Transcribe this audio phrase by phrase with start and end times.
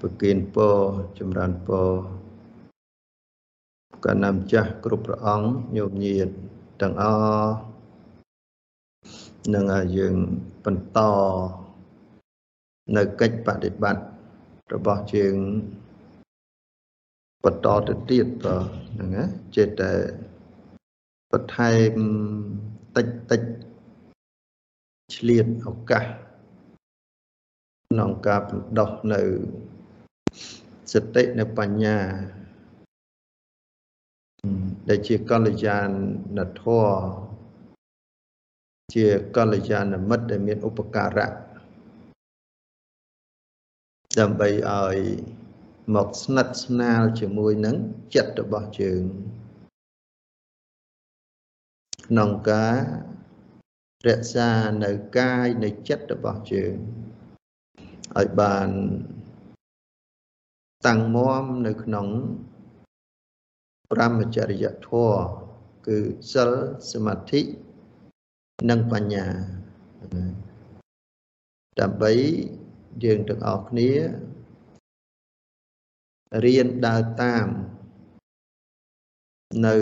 [0.00, 0.76] ប្រគិនពរ
[1.18, 1.88] ចម្រើនពរ
[4.04, 6.28] កណ្ណាំចាស់គ្រប់ព្រះអង្គញោមញាត
[6.80, 7.04] ទាំងអ
[7.44, 7.54] ស់
[9.54, 10.14] នឹងឲ្យយើង
[10.64, 10.98] បន្ត
[12.96, 14.04] នៅកិច្ចបដិបត្តិ
[14.74, 15.36] របស់យើង
[17.44, 18.56] បន្តទៅទៀតបើ
[18.92, 19.24] ហ្នឹងណា
[19.56, 19.90] ចេះតែ
[21.32, 21.92] បន្ថែម
[22.96, 23.42] តិចតិច
[25.14, 26.04] ឆ្លៀតឱកាស
[27.92, 29.22] ក្នុងការបណ្ដោះនៅ
[30.92, 31.98] សតិនៅបញ្ញា
[34.88, 36.98] ដែលជាកល្យានធម៌
[38.94, 39.06] ជា
[39.36, 41.28] កល្យានមិត្តដែលមានឧបការៈ
[44.18, 44.96] ដើម្បីឲ្យ
[45.94, 47.76] មកស្និទ្ធស្នាលជាមួយនឹង
[48.14, 49.02] ចិត្តរបស់យើង
[52.06, 52.78] ក្នុងការ
[54.08, 54.50] រក្សា
[54.84, 56.76] នៅកាយនៅចិត្តរបស់យើង
[58.16, 58.68] ឲ្យបាន
[60.86, 62.06] តាំងមាំនៅក្នុង
[63.92, 65.20] ប្រមចរិយធម៌
[65.86, 65.98] គឺ
[66.32, 66.50] សិល
[66.92, 67.40] សមាធិ
[68.70, 69.26] និងបញ្ញា
[71.80, 72.12] ដើម្បី
[73.04, 73.90] យើងទាំងអស់គ្នា
[76.44, 77.46] រៀនដើរតាម
[79.66, 79.76] នៅ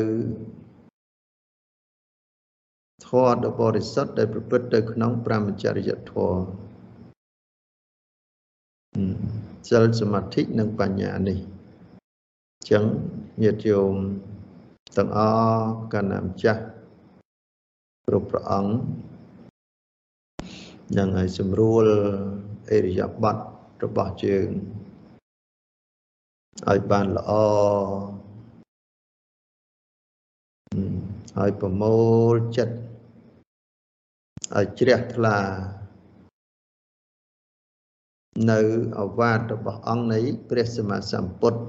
[3.07, 6.66] ធម៌ដ៏បរិសុទ្ធដែលប្រព្រឹត្តទៅក្នុងប្រមចរិយធម៌
[9.69, 11.39] សិលសមាធិនិងបញ្ញានេះ
[12.55, 12.85] អញ្ចឹង
[13.43, 13.95] ញាតិយោម
[14.97, 15.19] ទាំងអ
[15.55, 16.63] ស់កណ្ណាម្ចាស់
[18.07, 18.73] គ្រប់ព្រះអង្គ
[20.97, 21.85] នឹងឲ្យសម្រួល
[22.71, 23.37] អេរិយាបថ
[23.85, 24.49] របស់ជើង
[26.69, 27.33] ឲ្យបានល្អ
[31.41, 31.99] ឲ្យប្រមូ
[32.33, 32.77] លចិត្ត
[34.57, 35.39] ឲ្យជ្រះថ្លា
[38.51, 38.61] នៅ
[39.01, 41.61] អវាទរបស់អង្គនៃព្រះសម្មាសម្ពុទ្ធ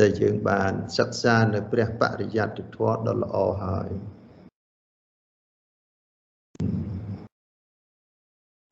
[0.00, 3.90] ដែលយើងបានសិក្សានៅព្រះបរិយត្តិធម៌ដ៏ល្អហើយ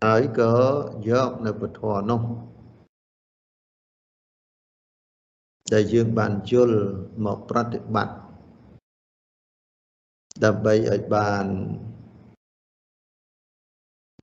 [0.05, 0.55] ហើយក៏
[1.09, 1.81] យកនៅពធ
[2.11, 2.23] នោះ
[5.73, 6.81] ដែលយើងបានយល់
[7.25, 8.17] មកប្រតិបត្តិ
[10.45, 11.47] ដើម្បីឲ្យបាន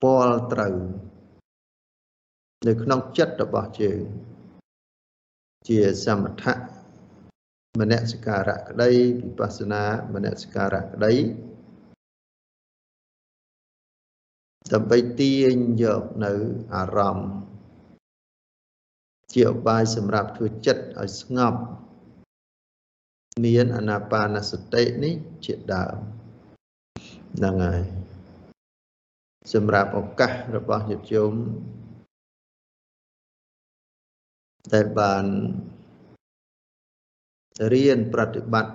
[0.02, 0.76] ពលត្រូវ
[2.68, 4.02] នៅក្នុងចិត្តរបស់យើង
[5.68, 6.56] ជាសមថៈ
[7.80, 8.90] មនសិការៈក្តី
[9.24, 11.14] វិបស្សនាមនសិការៈក្តី
[14.74, 16.34] ដើម្បីទាញយកនៅ
[16.76, 17.32] អារម្មណ៍
[19.34, 21.60] ជាឧបាយសម្រាប់ធ្វើចិត្តឲ្យស្ងប់
[23.44, 25.14] មានអនាបានសតិនេះ
[25.46, 25.98] ជាដើម
[27.38, 27.84] ហ្នឹងហើយ
[29.54, 31.34] សម្រាប់ឱកាសរបស់ញាតិញោម
[34.72, 35.26] ដែលបាន
[37.74, 38.74] រៀនប្រតិបត្តិ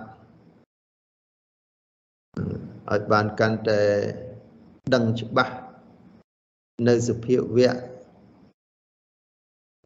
[2.91, 3.83] ឲ្យបានកាន់តែ
[4.93, 5.55] ដឹងច្បាស់
[6.87, 7.73] នៅសភាវៈ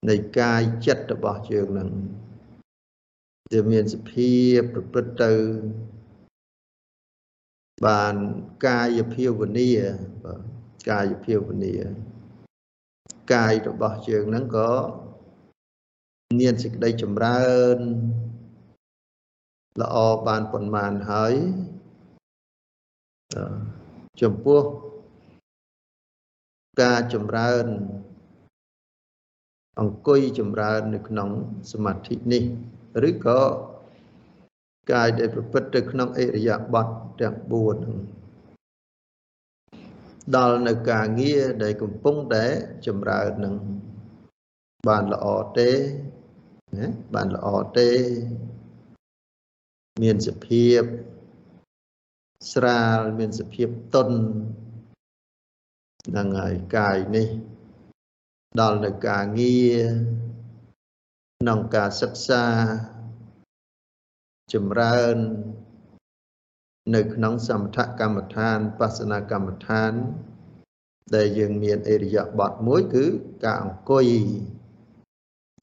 [0.09, 1.90] នៃកាយចិត្តរបស់យើងនឹង
[3.52, 5.34] វាមានសភាពប្រព្រឹត្តទៅ
[7.85, 8.16] បាន
[8.68, 9.70] កាយភាវនា
[10.24, 10.41] បាទ
[10.90, 11.74] កាយភាវនា
[13.34, 14.72] កាយរបស់យើងហ្នឹងក៏
[16.39, 17.44] មានសេចក្តីចម្រើ
[17.75, 17.77] ន
[19.81, 19.95] ល្អ
[20.27, 21.33] បានប៉ុន្មានហើយ
[24.21, 24.61] ចំពោះ
[26.81, 27.66] ការចម្រើន
[29.79, 31.29] អង្គុយចម្រើននៅក្នុង
[31.72, 32.43] សមាធិនេះ
[33.09, 33.41] ឬក៏
[34.91, 36.88] កាយដែលប្រព្រឹត្តទៅក្នុងអិរិយាបថ
[37.22, 37.97] ទាំង4ហ្នឹង
[40.35, 42.45] ដល់នៅការងារដែលកំពុងតែ
[42.88, 43.55] ចម្រើននឹង
[44.88, 45.25] បានល្អ
[45.59, 45.72] ទេ
[46.78, 47.47] ណាបានល្អ
[47.78, 47.91] ទេ
[50.01, 50.81] មានសភាព
[52.51, 54.09] ស្រាលមានសភាពតុន
[56.08, 57.28] ហ្នឹងហើយកាយនេះ
[58.59, 59.81] ដល់នៅការងារ
[61.40, 62.46] ក្នុងការសិក្សា
[64.53, 65.17] ចម្រើន
[66.96, 69.91] នៅក្នុងសមថកម្មដ្ឋានបស្សនកម្មដ្ឋាន
[71.16, 73.05] ដែលយើងមានអេរិយាបថមួយគឺ
[73.43, 74.08] ការអង្គុយ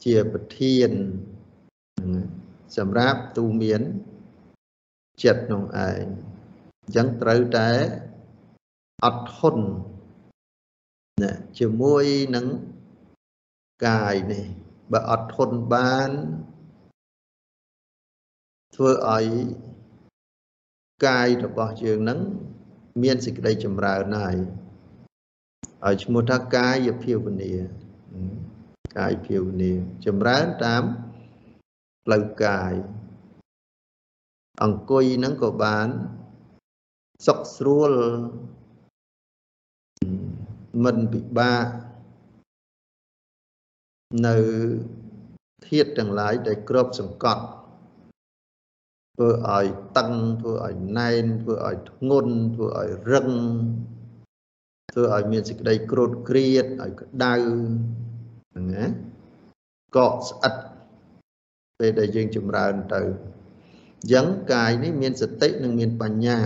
[0.04, 0.90] ជាប្រធាន
[2.76, 3.80] សម្រាប់ទូមាន
[5.22, 7.70] ចិត្តក្នុងឯងអញ្ចឹងត្រូវតែ
[9.04, 9.64] អត់ធន់
[11.22, 12.04] ណាជាមួយ
[12.36, 12.46] នឹង
[13.86, 14.44] កាយនេះ
[14.92, 16.10] បើអត់ធន់បាន
[18.74, 19.26] ធ្វើឲ្យ
[21.06, 22.20] កាយរបស់យើងនឹង
[23.02, 24.36] មានសេចក្តីចម្រើនហើយ
[25.86, 27.52] ឲ្យឈ្មោះថាកាយភាវនា
[28.96, 29.72] កាយភាវនា
[30.06, 30.82] ចម្រើនតាម
[32.04, 32.74] ផ្លូវកាយ
[34.62, 35.88] អង្គុយហ្នឹងក៏បាន
[37.26, 37.92] សុខស្រួល
[40.84, 41.66] មិនពិបាក
[44.26, 44.36] នៅ
[45.68, 47.44] ធាតទាំងឡាយដែលគ្របសង្កត់
[49.14, 49.66] ធ្វើឲ្យ
[49.98, 53.28] តឹងធ្វើឲ្យណែនធ្វើឲ្យធ្ងន់ធ្វើឲ្យរឹង
[54.92, 57.58] ធ្វើឲ្យមានសេចក្តីក្រោតក្រៀតឲ្យក្តៅហ្នឹ
[57.96, 57.99] ង
[58.72, 58.84] ណា
[59.96, 60.54] កកស្អិត
[61.78, 66.40] ពេលដែលយើងចម្រើនទៅអញ្ចឹងកាយនេះមានសតិនិងមានបញ្ញា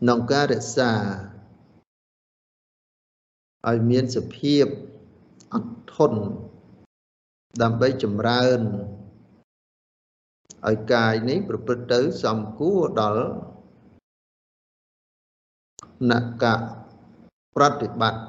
[0.00, 0.92] ក្នុងការរក្សា
[3.68, 4.64] ឲ្យមានសភាព
[5.54, 6.20] អត់ធន់
[7.62, 8.60] ដើម្បីចម្រើន
[10.68, 13.26] ឲ្យកាយនេះប្រព្រឹត្តទៅសំគួរដល់
[16.10, 16.44] នក
[17.56, 18.27] ប្រតិបត្តិ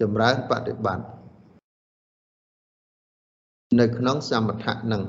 [0.00, 1.06] ចម្រើនបប្រតិបត្តិ
[3.80, 5.04] នៅក្នុងសមថៈនឹង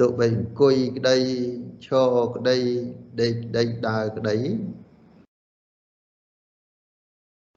[0.00, 1.16] ទោះបីអង្គុយក្តី
[1.86, 2.58] ឈរក្តី
[3.20, 4.36] ដេកក្តីដើរក្តី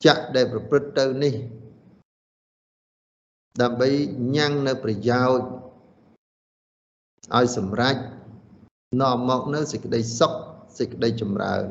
[0.05, 1.33] ចាក់ដែលប្រព្រឹត្តទៅនេះ
[3.61, 3.89] ដើម្បី
[4.35, 5.47] ញ៉ាំងនៅប្រយោជន៍
[7.37, 7.95] ឲ្យសម្រេច
[9.01, 10.33] នាំមកនៅសេចក្តីសុខ
[10.77, 11.65] សេចក្តីចម្រើន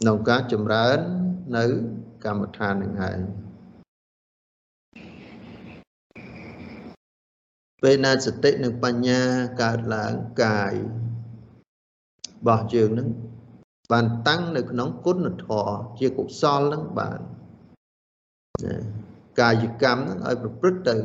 [0.00, 0.98] ក្នុងការចម្រើន
[1.54, 1.64] នៅ
[2.24, 3.18] កម្មដ្ឋាននឹងហើយ
[7.82, 9.20] ពេលណាសតិនិងបញ្ញា
[9.62, 10.74] កើតឡើងកាយ
[12.36, 13.08] របស់យើងនឹង
[13.92, 17.20] បានតាំងនៅក្នុងគុណធម៌ជាកុសលនឹងបាន
[19.40, 20.96] កាយកម្មនឹងឲ្យប្រព្រឹត្តទៅ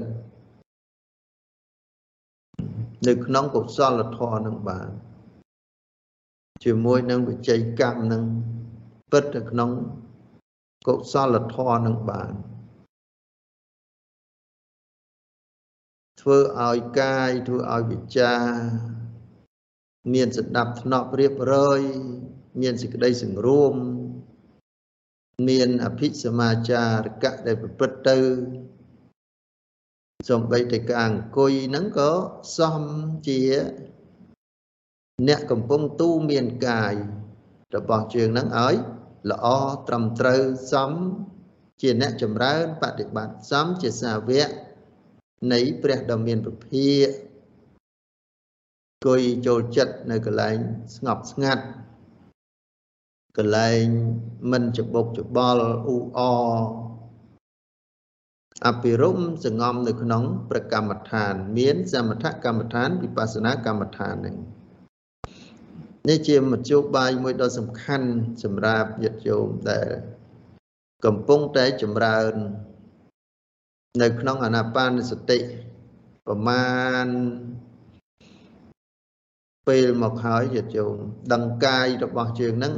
[3.07, 4.89] នៅក្នុងកុសលធម៌នឹងបាន
[6.63, 8.23] ជាមួយនឹងវិជ័យកម្មនឹង
[9.11, 9.71] ពិតនៅក្នុង
[10.87, 12.33] កុសលធម៌នឹងបាន
[16.21, 18.33] ធ្វើឲ្យកាយធ្វើឲ្យវិចា
[20.13, 21.81] មានសន្តាប់ធ្នាប់រៀបរយ
[22.61, 23.73] មានសេចក្តីសង្រួម
[25.49, 28.17] មានអភិសមាចារកៈដែលប្រព្រឹត្តទៅ
[30.29, 32.11] សំបីតែការអង្គុយហ្នឹងក៏
[32.57, 32.83] សម
[33.27, 33.41] ជា
[35.27, 36.93] អ្នកកំពុងទូមានកាយ
[37.75, 38.75] របស់ជើងហ្នឹងឲ្យ
[39.29, 39.47] ល្អ
[39.87, 40.41] ត្រឹមត្រូវ
[40.71, 40.91] សម
[41.81, 44.49] ជាអ្នកចម្រើនបប្រតិបត្តិសមជាសាវក
[45.53, 46.91] នៃព្រះដ៏មានពភា
[49.05, 50.57] គួយចូលចិត្តនៅកន្លែង
[50.95, 51.63] ស្ងប់ស្ងាត់
[53.37, 53.85] កន្លែង
[54.51, 56.19] មិនច្បុកច្បល់អ៊ូអ
[58.67, 64.37] អភិរមសងំនៅក្នុង ប្រកម្មដ្ឋាន មាន សមថកម្មដ្ឋានវិបស្សនាកម្មដ្ឋាននឹង
[66.07, 68.09] នេះជាមធ្យោបាយមួយដ៏សំខាន់
[68.43, 69.89] សម្រាប់ញាតិញោមដែល
[71.05, 72.33] កំពុងតែចម្រើន
[74.01, 75.39] នៅក្នុងអាណាបានសតិ
[76.25, 76.71] ប្រមា
[77.05, 77.07] ណ
[79.67, 80.95] ពេលមកហើយញាតិញោម
[81.33, 82.75] ដឹងកាយរបស់ជើងហ្នឹង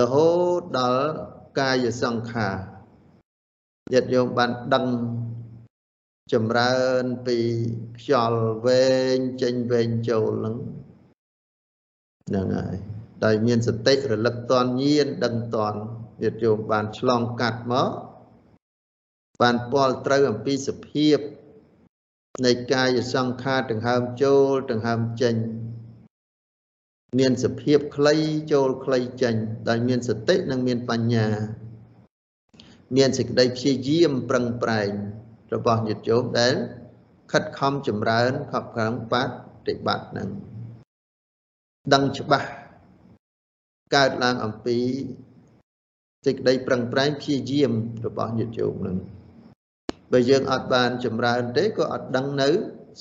[0.00, 1.06] រហូតដល់
[1.60, 2.56] កាយសង្ខារ
[3.92, 4.86] ញាតិញោមបានដឹង
[6.32, 7.38] ចម្រើនពី
[7.98, 10.56] ខ្យល់វែងចេញវែងចូលហ្នឹង
[12.28, 12.76] ហ្នឹងហើយ
[13.24, 15.74] ដោយមានសតិរលឹកតនញៀនដឹងតន
[16.22, 17.90] ញាតិញោមបានឆ្លងកាត់មក
[19.40, 21.18] បានពាល់ត្រូវអំពីសភាព
[22.46, 25.34] នៃកាយសង្ខារដង្ហើមចូលដង្ហើមចេញ
[27.18, 28.14] មានសភាពខ្លី
[28.52, 29.34] ចូលខ្លីចេញ
[29.68, 31.28] ដោយមានសតិនិងមានបញ្ញា
[32.96, 34.90] មានសេចក្តីព្យាយាមប្រឹងប្រែង
[35.54, 36.54] របស់ញាតិញោមដែល
[37.32, 39.14] ខិតខំចម្រើនខប់ខាងប
[39.68, 40.28] ដិបត្តិនឹង
[41.92, 42.48] ដឹងច្បាស់
[43.94, 44.78] កើតឡើងអំពី
[46.26, 47.72] សេចក្តីប្រឹងប្រែងព្យាយាម
[48.06, 48.96] របស់ញាតិញោមនឹង
[50.12, 52.48] បើយើងអត់បានចម្រើនទេក៏អត់ដឹងនៅ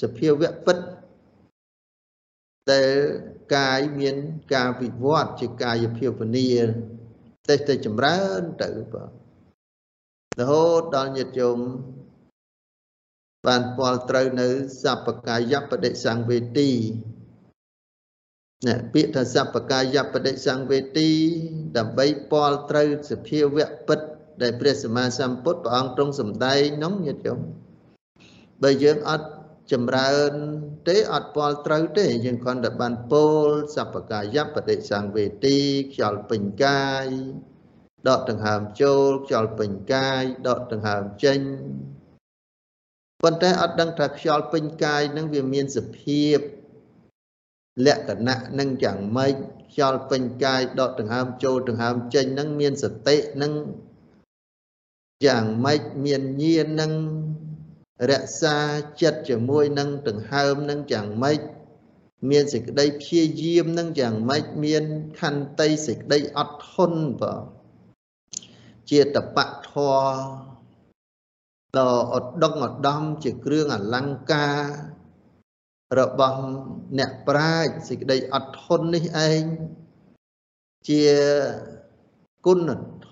[0.02, 0.78] សភាវៈពិត
[2.72, 2.92] ដែល
[3.56, 4.16] កាយមាន
[4.54, 6.50] ការវិវត្តជាកាយភាវនា
[7.48, 9.12] តែតែចម្រើនទៅបាទ
[10.40, 11.60] រហូតដល់ញាតិញោម
[13.48, 14.48] បានពាល់ត្រូវនៅ
[14.84, 16.70] សពកាយបដិសង្វេទី
[18.66, 21.10] ណែពាក្យថាសពកាយបដិសង្វេទី
[21.78, 24.00] ដើម្បីពាល់ត្រូវសភាវៈពិត
[24.42, 27.40] ដែលព្រះសម្មាសម្ពុទ្ធព្រះអង្គទ្រង់សម្ដែងនោះញាតិញោម
[28.64, 29.28] បើយើងអត់
[29.72, 30.32] ចម្រើន
[30.88, 35.58] ទេអត់ពលត្រូវទេ យើងគ្រាន់តែបានពោលសពកាយបដិសង្វេទី
[35.94, 37.06] ខ្យល់ពេញកាយ
[38.08, 41.40] ដកដង្ហើមចូលខ្យល់ពេញកាយដកដង្ហើមចេញ
[43.24, 46.38] ប៉ុន្តែអត់ដឹងថាខ្យល់ពេញកាយនឹងវាមានសភាព
[47.86, 49.34] លក្ខណៈនឹងយ៉ាងម៉េច
[49.72, 53.54] ខ្យល់ពេញកាយដកដង្ហើមចូលដង្ហើមចេញនឹងមានសតិនឹង
[55.26, 56.92] យ៉ាងម៉េចមានញាណនឹង
[58.12, 58.58] រក្សា
[59.02, 61.40] ចិត្តជាមួយនឹងដង្ហើមនឹងយ៉ាងម៉េច
[62.30, 64.84] មានសេចក្តីព្យាយាមនឹងយ៉ាងម៉េចមាន
[65.20, 67.44] ខន្តីសេចក្តីអត់ធន់បាទ
[68.92, 70.16] ជាតបៈធរ
[71.78, 74.62] ដ៏ឧត្តមឧត្តមជាគ្រឿងអលង្ការ
[76.00, 76.42] របស់
[76.98, 79.44] អ្នកប្រាជ្ញសេចក្តីអត់ធន់នេះឯង
[80.90, 81.04] ជា
[82.46, 82.70] គុណ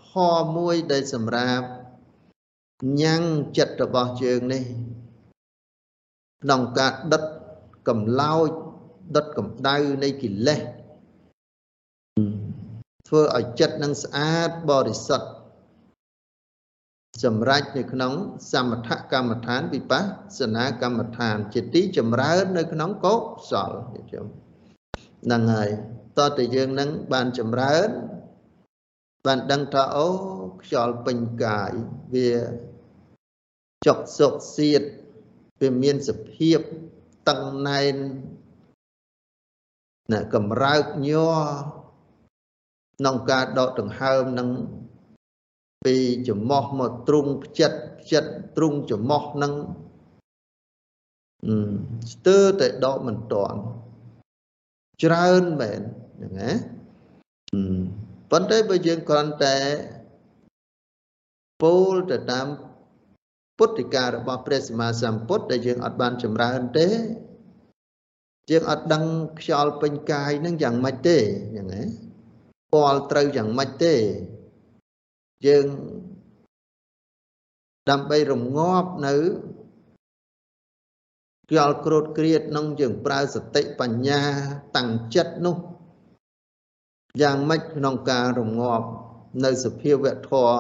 [0.08, 1.68] ធម៌មួយដែលសម្រាប់
[3.02, 3.24] ញ៉ាំង
[3.58, 4.64] ចិត្តរបស់យើងនេះ
[6.44, 7.24] ក្នុងការដុត
[7.88, 8.50] កម្លោច
[9.16, 10.60] ដុតកម្ដៅនៃកិលេស
[13.08, 15.30] ធ្វើឲ្យចិត្តនឹងស្អាតបរិសុទ្ធ
[17.24, 18.14] សម្រាប់នៅក្នុង
[18.52, 23.16] សមថកម្មដ្ឋានវិបស្សនាកម្មដ្ឋាន ជាទីចម្រើននៅក្នុងកុ
[23.52, 23.72] សល
[24.10, 24.26] ខ្ញុំ
[25.24, 25.70] ហ្នឹងហើយ
[26.18, 27.90] តើតើយើងនឹងបានចម្រើន
[29.26, 30.08] បានដឹងថាអូ
[30.62, 31.72] ខ្យល់ពេញកាយ
[32.14, 32.32] វា
[33.86, 34.84] ចុកសុកសៀត
[35.62, 36.60] វាមានសភាព
[37.30, 37.96] តឹងណែន
[40.12, 41.38] ណាកំរើកញ័រ
[42.98, 44.50] ក្នុងការដកដង្ហើមនឹង
[45.86, 45.96] ពី
[46.30, 48.24] ចំោះមកទ្រុងផ្ចិតផ្ចិត
[48.58, 49.54] ទ្រុងចំោះនឹង
[52.14, 53.60] ស្ទើរតែដកមិនតាន់
[55.04, 55.82] ច្រើនមែន
[56.18, 56.52] ហ្នឹងណា
[58.32, 59.58] ប៉ុន្តែបើយើងគ្រាន់តែ
[61.64, 62.48] ពោលទៅតាម
[63.58, 66.88] ពុទ្ធិការបស់ព្រះសម្មាសម្ពុទ្ធដែលយើងអត់បានចម្រើនទេ
[68.50, 69.04] យើងអត់ដឹង
[69.40, 71.18] ខ្យល់ពេញកាយនឹងយ៉ាងម៉េចទេ
[71.56, 71.82] យ៉ាងណា
[72.74, 73.94] ពាល់ត្រូវយ៉ាងម៉េចទេ
[75.48, 75.68] យើង
[77.90, 79.14] ដើម្បីរងាប់នៅ
[81.50, 84.22] ខ្យល់ក្រោតគ្រៀតនឹងយើងប្រើសតិបញ្ញា
[84.76, 85.58] តាំងចិត្តនោះ
[87.22, 88.88] យ៉ាងម៉េចក្នុងការរងាប់
[89.44, 90.58] នៅសភាវៈធម៌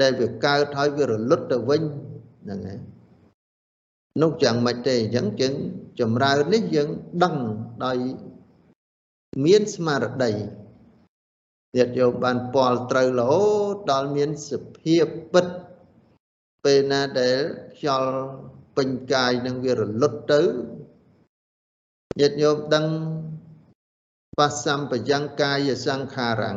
[0.00, 1.82] ដែលវាកើតហើយវារលត់ទៅវិញ
[2.42, 2.80] ហ្នឹងហើយ
[4.22, 5.54] នោះយ៉ាងម៉េចទេអញ្ចឹងយើង
[6.00, 6.88] ចម្រើននេះយើង
[7.22, 7.34] ដឹង
[7.84, 7.98] ដោយ
[9.44, 10.32] មានស្មារតី
[11.76, 15.46] ញាតិយោមបានពាល់ត្រូវរហូតដល់មានសភាពពិត
[16.64, 17.40] ពេលណាដែល
[17.76, 18.12] ខ្យល់
[18.76, 20.42] ពេញកាយនឹងវារលត់ទៅ
[22.20, 22.86] ញាតិញោមដឹង
[24.38, 26.52] បសម្បយ៉ាងកាយសង្ខារੰ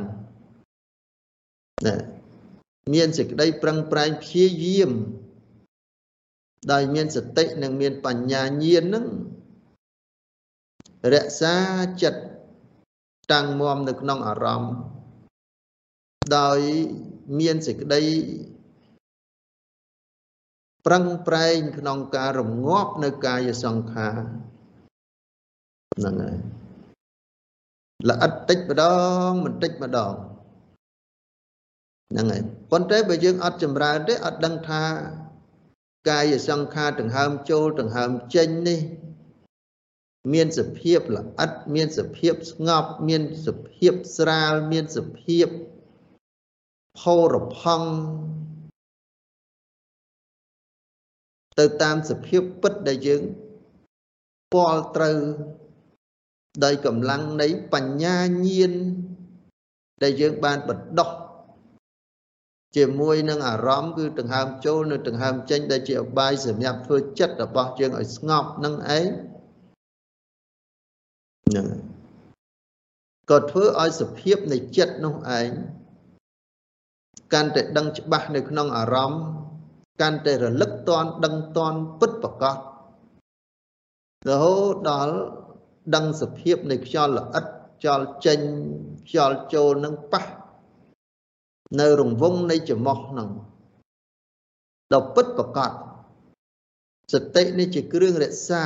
[1.86, 1.96] ណា
[2.94, 4.91] មានសេចក្តីប្រឹងប្រែងព្យាយាម
[6.72, 9.06] ដោយមានសតិនិងមានបញ្ញាញាណនឹង
[11.13, 11.56] រក្សា
[12.01, 12.22] ចិត្ត
[13.32, 15.00] តាំងមមនៅក្នុងអារម្មណ៍
[16.38, 16.60] ដោយ
[17.40, 18.01] មានសេចក្តី
[20.86, 24.18] ប្រឹងប្រែងក្នុងការរងាប់នៅកាយសង្ខារ
[25.98, 26.38] ហ្នឹងហើយ
[28.10, 28.84] ល្អិតតិចម្ដ
[29.28, 30.13] ងបន្តិចម្ដង
[32.12, 34.84] ហ្នឹងហើយប៉ុន្តែបើយើងអត់ចម្រើនទេអត់ដឹងថា
[36.10, 38.80] កាយសង្ខារដង្ហើមចូលដង្ហើមចេញនេះ
[40.34, 45.48] មានសភាពល្អិតមានសភាពស្ងប់ មានសភាពស្រាលមានសភាព
[47.00, 47.91] ផោរផង់
[51.60, 53.21] ទៅតាមសភាពពិតដែលយើង
[54.53, 55.17] ពាល់ត្រូវ
[56.63, 58.17] ដោយកម្លាំងនៃបញ្ញា
[58.48, 58.74] ញាណ
[60.03, 61.12] ដែលយើងបានបណ្ដោះ
[62.75, 69.07] ជាមួយនឹងអារម្មណ៍គឺដង្ហើមចូលនិងដង្ហើមចេញដែលជាអបាយសម្រាប់ធ្វើចិត្តរបស់យើងឲ្យស្ងប់នឹងឯង
[71.48, 71.67] ហ្នឹង
[73.29, 75.50] ក៏ធ្វើឲ្យសភាពនៃចិត្តនោះឯង
[77.34, 79.22] កាន់តែដឹងច្បាស់នៅក្នុងអារម្មណ៍
[80.01, 82.58] កាន់តែរលឹកតន់ដឹងតន់ពិតប្រកប
[84.30, 85.15] រហូតដល់
[85.96, 87.46] ដឹងសភាពនៃខ្យល់ល្អិត
[87.80, 88.39] ខ្យល់ចេញ
[89.08, 90.24] ខ្យល់ចូលនឹងប៉ះ
[91.80, 93.30] នៅរង្វង់នៃច្រមុះហ្នឹង
[94.94, 95.72] ដល់ពិតប្រកប
[97.13, 98.63] សតិនេះជាគ្រឿងរក្សា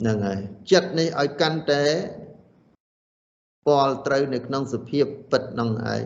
[0.00, 1.84] ហ្នឹងហើយចិត្តនេះឲ្យកាន់តែ
[3.66, 6.04] ពាល់ត្រូវនៅក្នុងសភាពពិតហ្នឹងឯង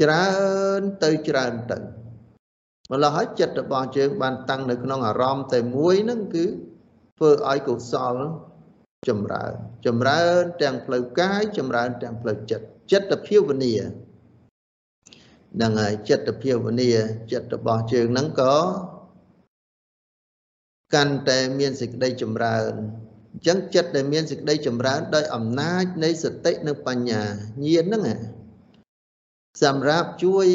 [0.00, 0.28] ច្រើ
[0.78, 1.78] នទៅច្រើនទៅ
[2.90, 6.44] ម្ល៉េះហើយចិត្តរបស់យើងបានតាំងនៅក្នុងអារម្មណ៍តែមួយហ្នឹងគឺ
[7.16, 8.16] ធ្វើឲ្យកុសល
[9.08, 9.52] ចម្រើន
[9.86, 13.72] ចម្រើនទាំងផ្លូវកាយចម្រើនទាំងផ្លូវចិត្តចិត្តភាវនា
[15.54, 16.90] ហ្នឹងហើយចិត្តភាវនា
[17.32, 18.56] ចិត្តរបស់ជើងហ្នឹងក៏
[20.94, 22.72] កាន់តែមានសេចក្តីចម្រើន
[23.32, 27.22] អញ្ចឹងចិត្តដែលមានសេចក្តីចម្រើនដោយអំណាចនៃសតិនិងបញ្ញា
[27.64, 28.35] ញាណហ្នឹង
[29.62, 30.48] សម្រាប់ជួយ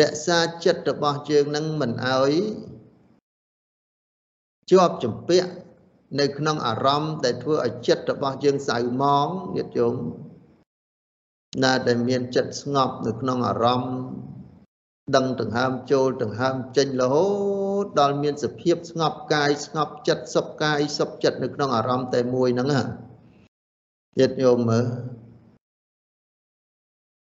[0.00, 2.32] រក្សាចិត្តរបស់ជើងនឹងមិនឲ្យ
[4.70, 5.50] ជាប់ចម្ពាក់
[6.20, 9.94] នៅក្នុងអារម្មណ៍ដែលធ្វើឲ្យចិត្តរបស់យើងសៅមងញាតិញោម
[11.62, 13.94] ណាដែលមានចិត្តស្ងប់នៅក្នុងអារម្មណ៍
[15.16, 17.26] ដឹងដង្ហើមចូលដង្ហើមចេញរហូ
[17.82, 22.86] តដល់មានសភាពស្ងប់កាយស្ងប់ចិត្តសុខកាយសុខចិត្តនៅក្នុងអារម្មណ៍តែមួយហ្នឹងហ่ะ
[24.18, 24.86] ញាតិញោមមើល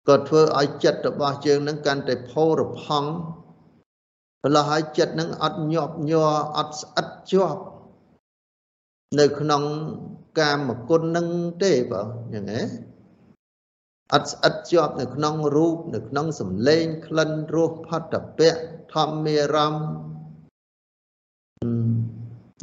[0.08, 3.10] ក៏ធ្វើឲ្យចិត្តរបស់យើងនឹងកាន់តែផូរផង់
[4.44, 7.62] ម្ល៉េះឲ្យចិត្តនឹងអត់ញាប់ញ័រអត់ស្អិតជាប់
[9.18, 9.62] នៅក្នុង
[10.40, 11.28] កាមគុណនឹង
[11.62, 12.60] ទេបើយ៉ាងណា
[14.14, 18.50] អត់ស្អិតជាប់នៅក្នុងរូបនៅក្នុងសម្លេងក្លិនរសផតពៈ
[18.94, 19.88] ធម្មារម្មណ៍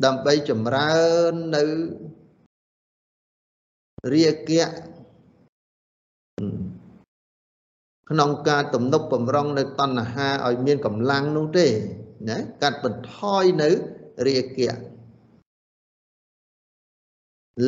[0.05, 0.95] ដើម្បីចម្រើ
[1.31, 1.63] ននៅ
[4.13, 4.94] រាគៈ
[8.09, 11.67] ក្នុងការទំនប់បំរុងនៅតណ្ហាឲ្យមានកម្លាំងនោះទេ
[12.29, 13.69] ណាកាត់បន្ថយនៅ
[14.27, 14.75] រាគៈ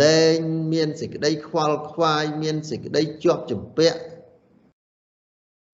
[0.01, 0.39] លែង
[0.73, 3.99] មានសេចក្តីខ្វល់ខ្វាយមានសេចក្តីជាប់ជំពាក់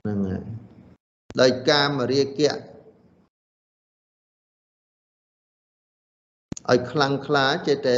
[0.01, 0.43] ហ្នឹងហើយ
[1.41, 2.53] ដោយកាមរាគៈ
[6.69, 7.89] ឲ្យខ្លាំងក្លាចេះត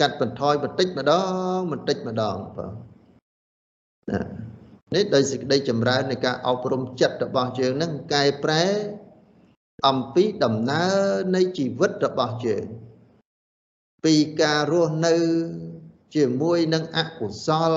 [0.00, 1.12] កាត់បន្ថយបន្តិចម្ដ
[1.56, 2.72] ងបន្តិចម្ដងបាទ
[4.10, 4.20] ណា
[4.94, 8.64] នេះដោយសេចក្តីចម្រើននៃការអប់រំចិត្តរបស់យើងនឹងកែប្រែ
[9.88, 10.96] អំពីដំណើរ
[11.34, 12.66] នៃជីវិតរបស់យើង
[14.04, 15.14] ពីការរស់នៅ
[16.14, 17.72] ជាមួយនឹងអកុសល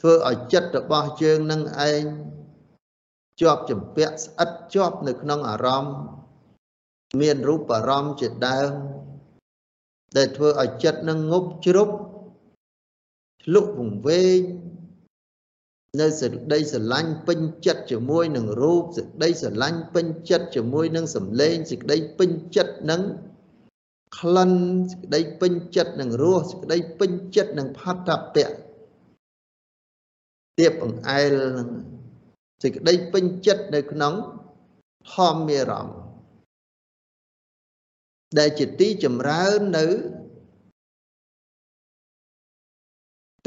[0.00, 2.02] ធ្វើឲ្យចិត្តរបស់យើងនឹងឯង
[3.40, 5.96] ជាប់ចម្ពាក់ស្អិតជាប់នៅក្នុងអារម្មណ៍
[7.20, 8.72] មានរូបអារម្មណ៍ជាដើម
[10.16, 11.94] ដែលធ្វើឲ្យចិត្តនឹងងប់ជ្រប់
[13.46, 14.40] ឆ្លុះវង្វេង
[16.00, 23.02] នៅសេចក្តីស្រឡាញ់ពេញចិត្តជាមួយនឹងរូបសេចក្តីស្រឡាញ់ពេញចិត្តជាមួយនឹងសម្លេងសេចក្តីពេញចិត្តនឹង
[24.18, 24.52] ក្លិន
[24.92, 28.50] សេចក្តីពេញចិត្តនឹងរសសេចក្តីពេញចិត្តនឹងផតពៈ
[30.58, 31.68] ទៀបបង្អែលនឹង
[32.62, 34.14] សេចក្តីពេញចិត្តនៅក្នុង
[35.14, 35.98] ធម្មារម្មណ៍
[38.38, 39.86] ដែលជាទីចម្រើននៅ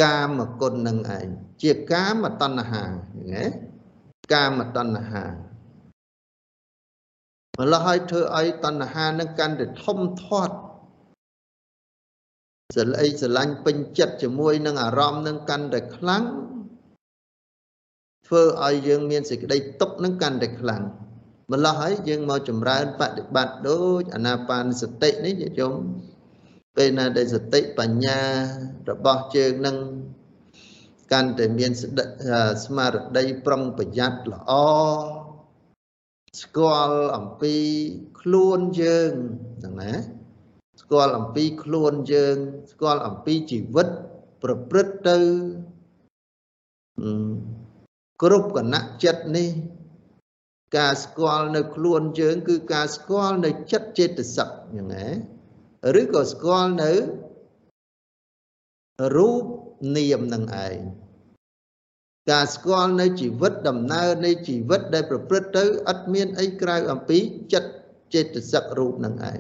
[0.02, 1.28] កាមគុណនឹងឯង
[1.62, 2.86] ជាកាមតណ្ហា
[3.34, 3.44] ណា
[4.34, 5.26] កាមតណ្ហា
[7.60, 10.56] ម្ល៉េះឲ្យធ្វើឲ្យតណ្ហានឹងកាន់តែធំធាត់
[12.76, 16.24] សលអីស្រឡាញ់ពេញចិត្តជាមួយនឹងអារម្មណ៍នឹងកាន់តែខ្លាំង
[18.28, 20.84] ធ្វើឲ្យយើងមានសេចក្តីទុកនឹងកាន់តែខ្លាំង
[21.52, 25.76] ម្ល៉េះហើយយើងមកចម្រើនបដិបត្តិដូចអាណាបានសតិនេះញាតិញោម
[26.76, 28.20] ពេលណាដែលសតិបញ្ញា
[28.90, 29.78] របស់ជើងនឹង
[31.12, 31.72] កាន់តែមាន
[32.66, 34.52] ស្មារតីប្រុងប្រយ័ត្នល្អ
[36.42, 37.56] ស្គាល់អំពី
[38.22, 39.12] ខ្លួនយើង
[39.60, 39.94] ហ្នឹងណា
[40.82, 42.38] ស្គាល់អំពីខ្លួនយើង
[42.72, 43.88] ស្គាល់អំពីជីវិត
[44.44, 45.18] ប្រព្រឹត្តទៅ
[48.24, 49.50] គ្រប់គណៈចិត្តនេះ
[50.78, 55.06] ការស្គាល់នៅខ្លួនយើង គឺការស្គាល់នៅចិត្តចេតសិកយ៉ាងណា
[56.02, 56.92] ឬក៏ស្គាល់នៅ
[59.16, 59.44] រូប
[59.96, 60.78] នាមនឹងឯង
[62.32, 67.20] ការស្គាល់នៅជីវិតដំណើរនៃជីវិតដែលប្រព្រឹត្តទៅអត់មានអីក្រៅអំពី
[67.54, 67.72] ចិត្ត
[68.14, 69.40] ចេតសិករូបនឹងឯង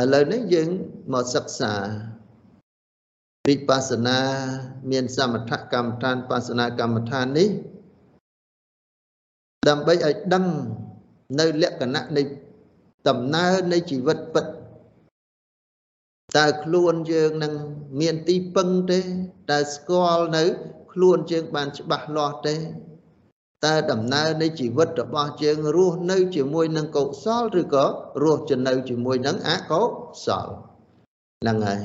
[0.00, 0.68] ឥឡូវនេះយើង
[1.12, 1.74] មកសិក្សា
[3.48, 4.18] វិបស្សនា
[4.90, 7.48] មានសមថកម្មដ្ឋានបស្សនាកម្មដ្ឋាននេះ
[9.68, 10.44] ដើម្បីឲ្យដឹង
[11.40, 12.22] នៅលក្ខណៈនៃ
[13.08, 14.46] ដំណើរនៃជីវិតពិត
[16.36, 17.54] តើខ្លួនយើងនឹង
[18.00, 19.00] មានទីពឹងទេ
[19.50, 20.44] តើស្គាល់នៅ
[20.92, 22.56] ខ្លួនយើងបានច្បាស់លាស់ទេ
[23.64, 27.84] តើដំណើរនៃជីវិតរបស់យើងរស់នៅ ជាមួយនឹងកុសលឬក៏
[28.22, 29.82] រស់ទៅនៅជាមួយនឹងអកុ
[30.24, 30.48] សល
[31.42, 31.82] ហ្នឹងហើយ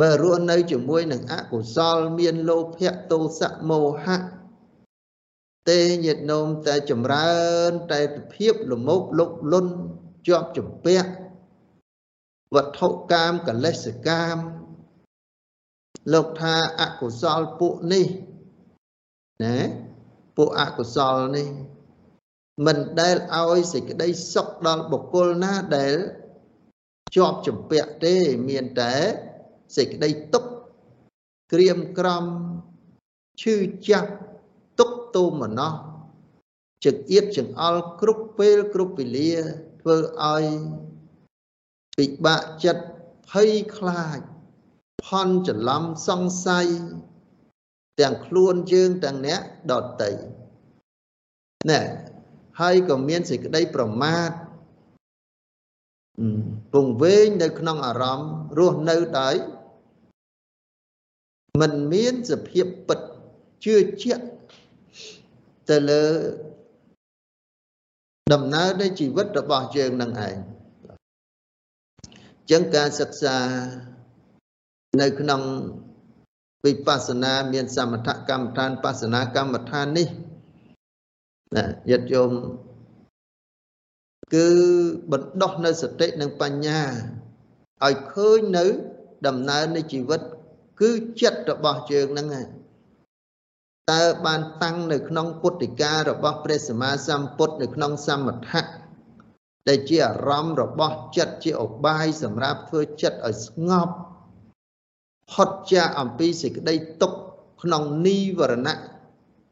[0.00, 4.22] បើរស់នៅជាមួយនឹងអកុសលមានលោភៈទោសៈមោហៈ
[5.68, 7.34] ទេញាតនោមតែចម្រើ
[7.70, 8.00] នតែ
[8.34, 9.66] ភាពលមោកលុកលុន
[10.26, 11.10] ជាប់ចម្ពាក់
[12.54, 14.36] វត្ថុកាមកលេសកាម
[16.12, 18.06] លោកថាអកុសលពួកនេះ
[19.42, 19.56] ណា
[20.36, 21.48] ពួកអកុសលនេះ
[22.66, 25.94] មិនដែលឲ្យសេចក្តីសុខដល់បុគ្គលណាដែល
[27.16, 28.14] ជាប់ចម្ពាក់ទេ
[28.48, 28.94] មានតែ
[29.76, 30.44] សេចក្តីទុក
[31.52, 32.24] ក្រៀមក្រំ
[33.42, 33.56] ឈឺ
[33.88, 34.12] ចាប់
[34.78, 35.72] ទុកទោមនោះ
[36.84, 39.32] ចង្អៀតចង្អល់គ្រប់ពេលគ្រប់វេលា
[39.80, 40.44] ធ្វើឲ្យ
[41.98, 42.84] ពិបាកចិត្ត
[43.30, 44.18] ភ័យខ្លាច
[45.04, 46.66] ផន់ច្រឡំសង្ស័យ
[48.00, 49.40] ទាំងខ្លួនយើងទាំងអ្នក
[49.72, 50.12] ដតី
[51.70, 51.80] ណែ
[52.60, 54.30] ហើយក៏មានសេចក្តីប្រមាទ
[56.72, 59.34] ពងវែងនៅក្នុងអារម្មណ៍រស់នៅដោយ
[61.60, 63.00] មិនមានសភាពពិត
[63.64, 64.26] ជឿជាក់
[65.70, 66.04] ទៅលើ
[68.32, 70.36] ដំណើរនៃជីវិតរបស់យើងនឹងឯង
[72.50, 73.36] ចឹងការសិក្សា
[75.00, 75.42] នៅក្នុង
[76.64, 80.08] វិបស្សនា មាន សមថកម្មដ្ឋានបស្សនាកម្មដ្ឋាននេះ
[81.56, 82.30] ណាយត្តយម
[84.34, 84.48] គឺ
[85.12, 86.80] បណ្ដោះនៅសតិនិងបញ្ញា
[87.84, 88.64] ឲ្យឃើញនៅ
[89.26, 90.20] ដំណើរនៃជីវិត
[90.80, 92.46] គឺចិត្តរបស់យើងហ្នឹងឯង
[93.92, 98.64] តើបានតាំងនៅក្នុងពុទ្ធិការបស់ព្រះសម្មាសម្ពុទ្ធនៅក្នុងសមថៈ
[99.68, 103.94] ដែលជាអារម្មណ៍របស់ចិត្តជាឧបាយសម្រាប់ធ្វើចិត្តឲ្យស្ងប់
[105.30, 107.18] ផុតចាកអំពីសេចក្តីទុក្ខ
[107.62, 108.80] ក្នុងនីវរណៈ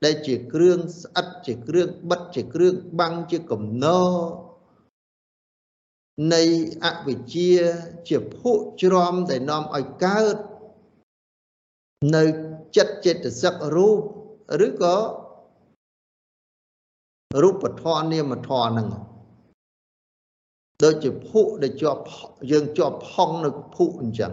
[0.04, 4.02] ដែលជាគ្រឿងស្អិតជាគ្រឿងបិទជាគ្រឿងបាំងជាកំណោ
[6.34, 6.42] នៃ
[6.84, 7.52] អវិជ្ជា
[8.08, 10.36] ជាភក់ជ្រំដែលនាំឲ្យកើត
[12.14, 12.24] នៅ
[12.76, 13.98] ចិត្តចេតសិករូប
[14.66, 14.96] ឬក៏
[17.42, 18.88] រូបធម៌នាមធម៌ហ្នឹង
[20.84, 22.00] ដូចជាភក់ដែលជាប់
[22.50, 24.32] យើងជាប់ផុងនៅភក់អញ្ចឹង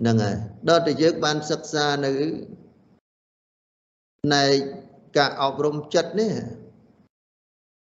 [0.00, 0.36] ហ្នឹងហើយ
[0.68, 2.12] ដល់តែយើងបានសិក្សានៅ
[4.34, 4.44] នៃ
[5.16, 6.34] ការអប់រំចិត្តនេះ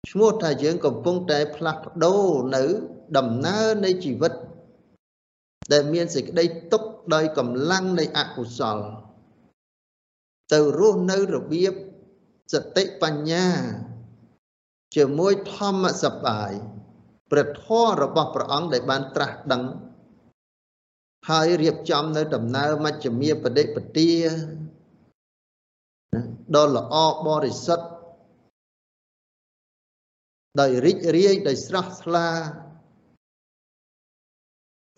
[0.10, 2.64] ឈ្មោះថាយើងកំពុងតែផ្លាស់ប្ដូរនៅ
[3.18, 4.34] ដំណើរនៃជីវិត
[5.72, 8.78] ដែលមានសេចក្តីទុកដោយកម្លាំងនៃអកុសល
[10.54, 11.74] ទៅរស់នៅរបៀប
[12.54, 13.48] សតិបញ្ញា
[14.96, 16.52] ជាមួយធម្មសបាយ
[17.32, 19.64] ព្រះធម៌របស់ព្រះអង្គដែលបានត្រាស់ដឹង
[21.30, 24.12] ហើយរៀបចំនៅដំណើរមជ្ឈមាបដិបទា
[26.56, 26.96] ដ៏ល្អ
[27.28, 27.88] បរិសុទ្ធ
[30.60, 32.28] ដោយរីករាយដោយស្រស់ថ្លា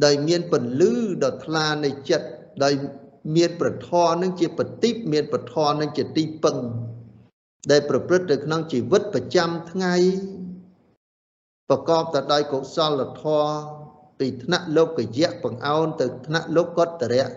[0.05, 2.27] ដោយមានពន្លឺដ៏ថ្លានៃចិត្ត
[2.63, 2.73] ដោយ
[3.35, 6.57] មានប្រធរនឹងជាបតិបមានប្រធរនឹងជាទីពឹង
[7.71, 9.95] ដែលប្រព្រឹត្តទៅក្នុងជីវិតប្រចាំថ្ងៃ
[11.69, 13.53] ប្រកបទៅដោយកុសលធម៌
[14.19, 17.29] ពីថ្នាក់លោកយៈបង្អោនទៅថ្នាក់លោកកតរៈ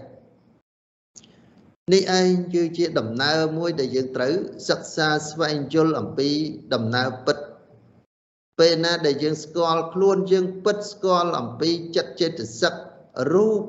[1.92, 4.34] នេះឯងគឺជាដំណើរមួយដែលយើងត្រូវ
[4.68, 6.28] សិក្សាស្វែងយល់អំពី
[6.74, 7.38] ដំណើរពិត
[8.58, 12.74] ពេលណាដែលយើងស្គាល់ខ្លួនយើងពិតស្គាល់អំពីចិត្តចេតសិក
[13.32, 13.62] រូប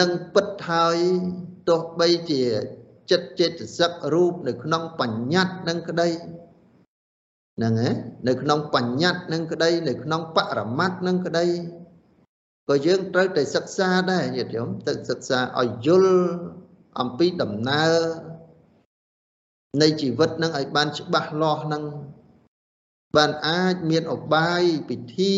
[0.00, 0.96] នឹងពិតហើយ
[1.68, 2.44] ទោះបីជា
[3.12, 6.08] ចិត្តចេតសិករូបនៅក្នុងបញ្ញត្តិនឹងក្តី
[7.56, 7.90] ហ្នឹងហ៎
[8.28, 11.46] នៅក្នុងបញ្ញត្តិនឹងក្តី នៅក្នុងបរមត្តនឹងក្តី
[12.68, 16.16] ក៏យើងត្រូវតែសិក្សាដែរញាតិញោមទៅសិក្សាឲ្យយល់
[17.00, 17.94] អំពីដំណើរ
[19.82, 21.82] នៃជីវិតនឹងឲ្យបានច្បាស់លាស់នឹង
[23.16, 25.36] បានអាចមានអបាយពិធី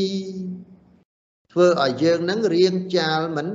[1.53, 3.47] ធ្វើឲ្យយើងនឹងរៀងចាលមិន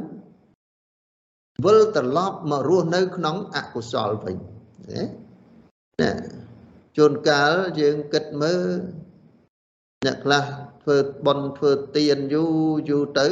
[1.66, 4.36] វិលត្រឡប់មករស់នៅក្នុងអកុសលវិញ
[4.92, 5.04] ណា
[6.02, 6.12] ណា
[6.98, 8.68] ជួនកាលយើងគិតមើល
[10.06, 10.46] អ្នកខ្លះ
[10.84, 12.54] ធ្វើបន់ធ្វើទៀនយូរ
[12.90, 13.28] យូរទៅ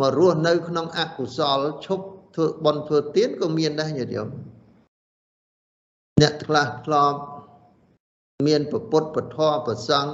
[0.00, 4.28] មករស់នៅក្នុងអកុសលឈប់ធ្វើបន់ធ្វើទៀនក៏មានដែរញាតិញោម
[6.20, 7.20] អ្នកខ្លះធ្លាប់
[8.46, 10.12] មានពពុទ្ធពធប្រសង់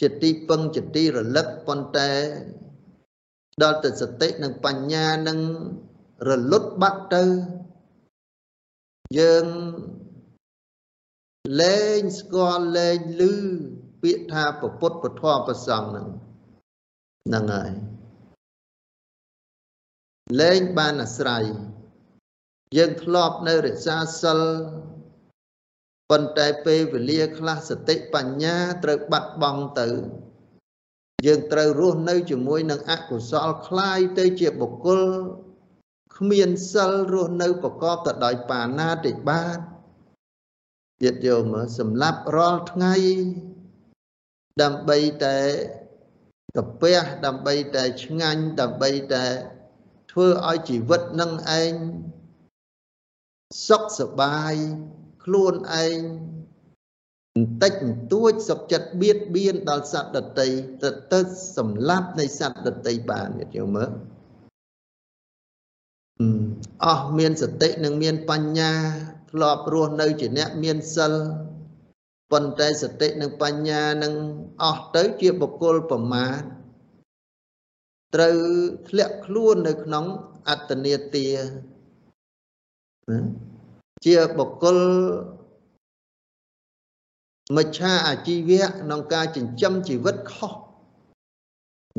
[0.00, 2.10] ជាទីពឹងជាទីរលឹកប៉ុន្តែ
[3.62, 5.38] ដល់ទៅសតិនិងបញ្ញានឹង
[6.28, 7.24] រលត់បាត់ទៅ
[9.18, 9.46] យើង
[11.60, 13.32] លែងស្គាល់លែងឮ
[14.02, 16.06] ពាក្យថាពពុទ្ធពធប្រសង់នឹង
[17.26, 17.72] ហ្នឹងហើយ
[20.40, 21.44] លែងបានអាស្រ័យ
[22.76, 24.40] យើងធ្លាប់នៅរក្សាសិល
[26.10, 29.88] ប៉ុន្តែពេលវេលាខ្លះសតិបញ្ញាត្រូវបាត់បង់ទៅ
[31.25, 35.01] យើងត្រូវរស់នៅជាមួយនឹងអកុសលคล้ายទៅជាបុគ្គល
[36.17, 39.59] គ្មានសិលរស់នៅប្រកបទៅដោយបាណាតិបាត
[41.01, 42.95] ទៀតយកមកសម្លាប់រាល់ថ្ងៃ
[44.61, 45.37] ដើម្បីតែ
[46.55, 49.25] កាពះដើម្បីតែឆ្ងាញ់ដើម្បីតែ
[50.11, 51.31] ធ្វើឲ្យជីវិតនឹង
[51.61, 51.73] ឯង
[53.67, 54.53] សុខសบาย
[55.23, 55.99] ខ្លួនឯង
[57.36, 60.48] បន្តិចបន្តួចសុខចិត្តបៀតបៀនដល់សត្វដតី
[60.82, 61.20] ទៅទៅ
[61.56, 63.90] សម្លាប់នៃសត្វដតីបានយល់មើល
[66.84, 68.72] អស់មានសតិនិងមានបញ្ញា
[69.30, 71.12] ធ្លាប់រស់នៅជាអ្នកមានសិល
[72.32, 74.14] ប៉ុន្តែសតិនិងបញ្ញានឹង
[74.62, 76.40] អស់ទៅជាបុគ្គលប្រមាទ
[78.14, 78.36] ត្រូវ
[78.88, 80.04] ធ្លាក់ខ្លួននៅក្នុង
[80.48, 81.28] អត្តនេទា
[84.04, 84.78] ជាបុគ្គល
[87.56, 90.52] មច្ឆាអាជីវៈក្នុងការចិញ្ចឹមជីវិតខុស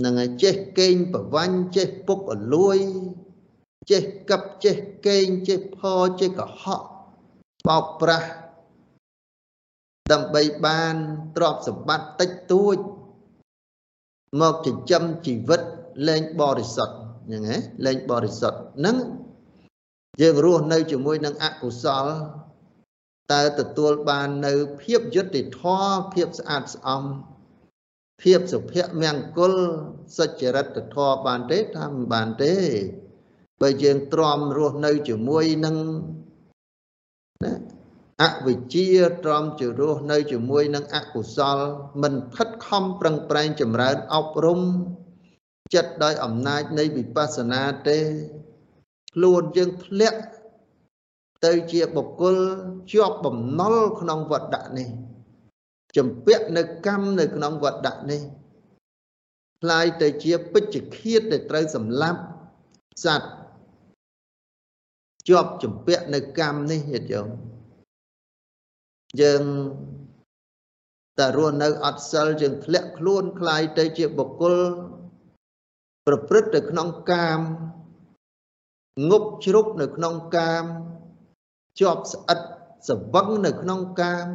[0.03, 2.77] នឹងឲ្យចេះកេងប្រវាញ់ចេះពុកអលួយ
[3.91, 4.75] ចេះកັບចេះ
[5.07, 5.79] កេងចេះផ
[6.19, 6.81] ចេះកុហក
[7.67, 8.29] បោកប្រាស់
[10.11, 10.95] ដើម្បីបាន
[11.35, 12.77] ទ្រព្យសម្បត្តិតិចតួច
[14.41, 15.61] មកចិញ្ចឹមជីវិត
[16.07, 16.95] លែងបរិសុទ្ធ
[17.27, 18.97] ហ្នឹងហ៎លែងបរិសុទ្ធហ្នឹង
[20.21, 22.05] យើងរស់នៅជាមួយនឹងអកុសល
[23.33, 27.03] តើទទួលបាននៅភាពយុត្តិធម៌ភាពស្អាតស្អំ
[28.21, 29.53] ភាពសុភមង្គល
[30.17, 32.55] សុចរិតធម៌បានទេថាមិនបានទេ
[33.61, 35.75] បើយើងទ្រាំរស់នៅជាមួយនឹង
[37.43, 37.53] ណា
[38.23, 38.87] អវិជ្ជា
[39.23, 41.57] ទ្រាំជារស់នៅជាមួយនឹងអកុសល
[42.01, 44.59] មិនខិតខំប្រឹងប្រែងចម្រើនអប់រំ
[45.73, 47.99] ចិត្តដោយអំណាចនៃវិបស្សនាទេ
[49.13, 50.19] ខ្លួនយើងធ្លាក់
[51.44, 52.36] ទៅជាបុគ្គល
[52.92, 54.88] ជាប់បំណុលក្នុងវត្តៈនេះ
[55.96, 58.20] ចម្ពាក់នៅកម្មនៅក្នុងវត្តៈនេះ
[59.62, 62.20] ខ្លាយទៅជាពេជ្ជឃាតដែលត្រូវសម្លាប់
[63.04, 63.30] សត្វ
[65.28, 67.28] ជាប់ចម្ពាក់នៅកម្មនេះញាតិញោម
[69.20, 69.42] យើង
[71.18, 74.56] តែរស់នៅអត់សិលយើងធ្លាក់ខ្លួនคล้ายទៅជាបុគ្គល
[76.06, 77.40] ប្រព្រឹត្តទៅក្នុងកាម
[79.10, 80.64] ងប់ជ្រុកនៅក្នុងកាម
[81.79, 82.39] ជាប់ស្អិត
[82.89, 84.27] សវឹងនៅក្នុងកាម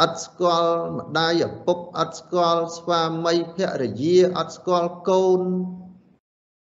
[0.00, 5.42] អត់ស្គាល់ម្ដាយឪពុកអត់ស្គាល់ស្វាមីភរិយាអត់ស្គាល់កូន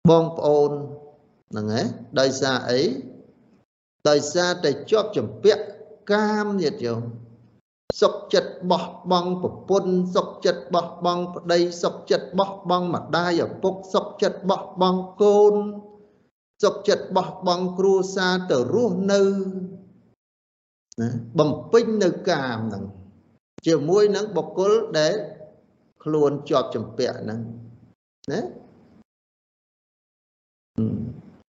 [0.09, 0.71] បងប្អូន
[1.51, 1.85] ហ្នឹងឯង
[2.19, 2.81] ដោយសារអី
[4.09, 5.63] ដោយសារតែជាប់ចម្ពាក់
[6.11, 7.01] កាមញាតិយោម
[8.01, 15.55] សុខចិត្តបោះបង់ប្រពន្ធសុខចិត្តបោះបង់ប្តីសុខចិត្តបោះបង់ម្ដាយឪពុកសុខចិត្តបោះបង់កូន
[16.63, 19.21] សុខចិត្តបោះបង់គ្រួសារទៅរស់នៅ
[21.01, 22.83] ណាបំពេញនៅកាមហ្នឹង
[23.67, 25.13] ជាមួយនឹងបុគ្គលដែល
[26.03, 27.39] ខ្លួនជាប់ចម្ពាក់ហ្នឹង
[28.31, 28.39] ណា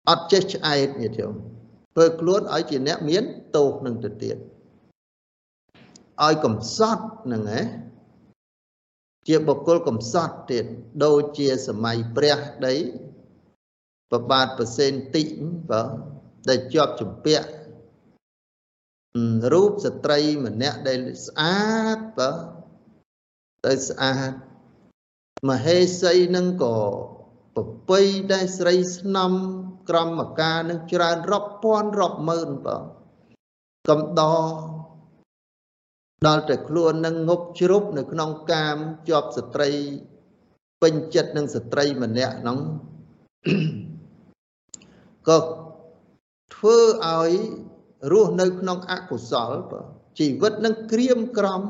[0.08, 1.34] អត់ចេះឆ្អែតញាតិញោម
[1.94, 3.24] ធ្វើខ្លួនឲ្យជាអ្នកមាន
[3.56, 4.36] ទោសនឹងទៅទៀត
[6.24, 7.64] ឲ្យកំសត់ហ្នឹងឯង
[9.28, 10.64] ជាបុគ្គលកំសត់ទៀត
[11.04, 12.74] ដូចជាសម័យព្រះដី
[14.10, 15.24] ប្របាទប្រសេនតិ
[15.70, 15.82] បើ
[16.48, 17.48] ដែលជាប់ចម្ពាក់
[19.52, 22.30] រូបស្ត្រីម្នាក់ដែលស្អាតបើ
[23.66, 24.32] ទៅស្អាត
[25.48, 26.76] មហេសីនឹងក៏
[27.54, 28.00] ប្រពៃ
[28.32, 29.32] ដែលស្រីស្នំ
[29.88, 32.78] ក្រមការនឹងច្រើនរាប់ពាន់រាប់ម៉ឺនបើ
[33.88, 34.22] កំដ
[36.26, 38.76] ដល់តែខ្លួននឹងងប់ជ្រុបនៅក្នុងកាម
[39.08, 39.70] ជាប់ស្ត្រី
[40.82, 42.58] ពេញចិត្តនឹងស្ត្រីម្នាក់ហ្នឹង
[45.28, 45.38] ក៏
[46.54, 47.32] ធ្វើឲ្យ
[48.12, 49.80] រស់នៅក្នុងអកុសលបើ
[50.18, 51.62] ជីវិតនឹងក្រៀមក្រំ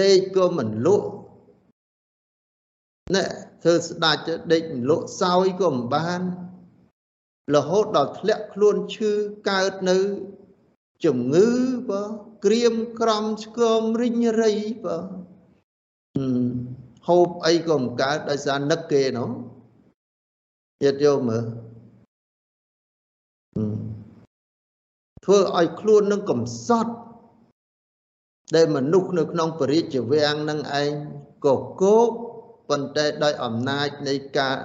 [0.00, 1.08] ដេកក៏មិនលក់
[3.14, 3.24] ណែ
[3.62, 6.20] ធ្វើស្ដាច់ដេកមិនលក់សោយក៏មិនបាន
[7.54, 9.12] រហូតដល់ធ្លាក់ខ្លួនឈឺ
[9.50, 9.98] កើតនៅ
[11.04, 11.48] ជំងឺ
[11.90, 12.02] បើ
[12.44, 14.52] ក្រៀមក្រំស្គមរិញរៃ
[14.84, 14.98] បើ
[17.08, 19.30] ហូបអីក៏មិនកើតដោយសារនឹកគេនោះ
[20.84, 21.44] ទៀតយកមើល
[25.24, 26.92] ធ្វើឲ្យខ្លួននឹងកំសត់
[28.54, 30.90] ដែលមនុស្សនៅក្នុងពរិជ្ជវាំងនឹងឯង
[31.46, 32.10] ក៏គោក
[32.68, 34.56] ប៉ុន្តែដោយអំណាចនៃការ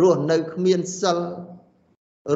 [0.00, 1.18] រស់នៅគ្មានសិល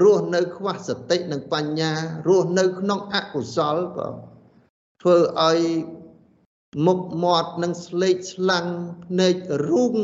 [0.03, 1.93] រស់នៅខ្វះសតិនិងបញ្ញា
[2.29, 4.15] រស់នៅក្នុងអកុសលបង
[5.03, 5.17] ធ្វើ
[5.49, 5.61] ឲ្យ
[6.87, 8.67] មុខមាត់នឹងស្លេកស្លាំង
[9.05, 9.35] ភ្នែក
[9.69, 9.97] រុង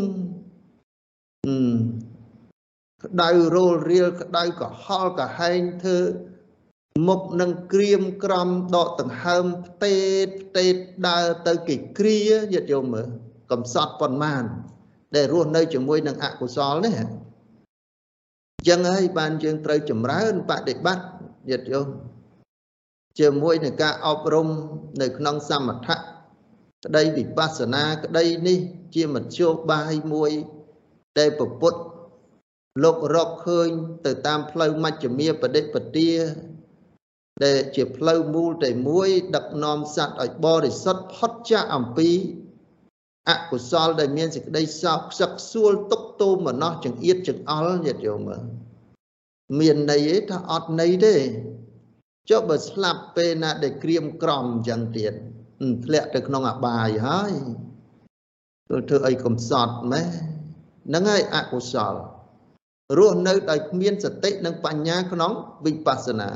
[3.11, 5.99] ក្តៅរោលរៀលក្តៅកុហលកាហែងធ្វើ
[7.09, 10.75] មុខនឹងក្រៀមក្រំដកដង្ហើមផ្ទេតផ្ទេត
[11.09, 12.19] ដើរទៅគេគ្រា
[12.53, 13.09] ញាតិយោមមើល
[13.51, 14.45] កំសត់ប៉ុន្មាន
[15.15, 21.05] ដែលរស់នៅជាមួយនឹងអកុសលនេះអញ្ចឹងហើយបានយើងត្រូវចម្រើនបដិបត្តិ
[21.49, 21.89] ញាតិយោម
[23.21, 24.49] ជាមួយនឹងការអប់រំ
[25.01, 25.97] នៅក្នុងសមថៈ
[26.85, 28.59] ក្តីវិបស្សនាក្តីនេះ
[28.95, 30.31] ជាមធ្យោបាយមួយ
[31.19, 31.81] ដែលពពុទ្ធ
[32.83, 33.69] លោករកឃើញ
[34.07, 36.13] ទៅតាមផ្លូវមជ្ឈមាបដិបទា
[37.45, 42.11] ដែលជាផ្លូវមូលតែមួយដឹកនាំសត្វឲ្យបរិសុទ្ធផុតចាកអំពី
[43.31, 48.29] អកុសលដែលមានសេចក្តីសោកខ្សឹកខ្សួលទុកទោមនោះចង្អៀតចង្អល់ញាតិយោម
[49.59, 51.17] មានន័យទេថាអត់ន័យទេ
[52.31, 55.13] ចុះបើស្លាប់ពេលណាដែលក្រៀមក្រំអញ្ចឹងទៀត
[55.85, 57.33] ធ្លាក់ទៅក្នុងអបាយហើយ
[58.89, 60.07] ធ្វើអីកំសត់ម៉េះ
[60.87, 61.95] ហ្នឹងហើយអកុសល
[62.99, 65.33] រស់នៅដោយគ្មានសតិនិងបញ្ញាក្នុង
[65.65, 66.31] វិបស្សនា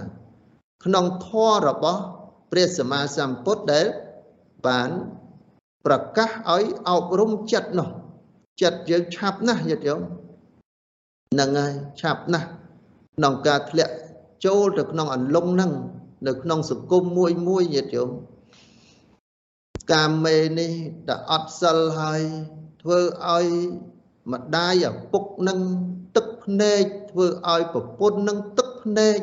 [0.85, 2.01] ក្នុងធម៌របស់
[2.51, 3.87] ព្រះសម្មាសម្ពុទ្ធដែល
[4.67, 4.91] បាន
[5.87, 7.89] ប្រកាសឲ្យអប់រំចិត្តនោះ
[8.63, 10.01] ចិត្តយើងឆាប់ណាស់ញាតិញោម
[11.33, 12.49] ហ្នឹងហើយឆាប់ណាស់
[13.17, 13.95] ក្នុងការធ្លាក់
[14.45, 15.73] ចូលទៅក្នុងអន្លង់ហ្នឹង
[16.27, 18.11] នៅក្នុងសង្គមមួយមួយញាតិញោម
[19.93, 20.73] កាមេនេះ
[21.09, 22.23] តែអត់សិលហើយ
[22.83, 22.99] ធ្វើ
[23.31, 23.47] ឲ្យ
[24.33, 25.59] ម្ដាយឪពុកនឹង
[26.17, 29.19] ទឹកភ្នែកធ្វើឲ្យប្រពន្ធនឹងទឹកភ្នែក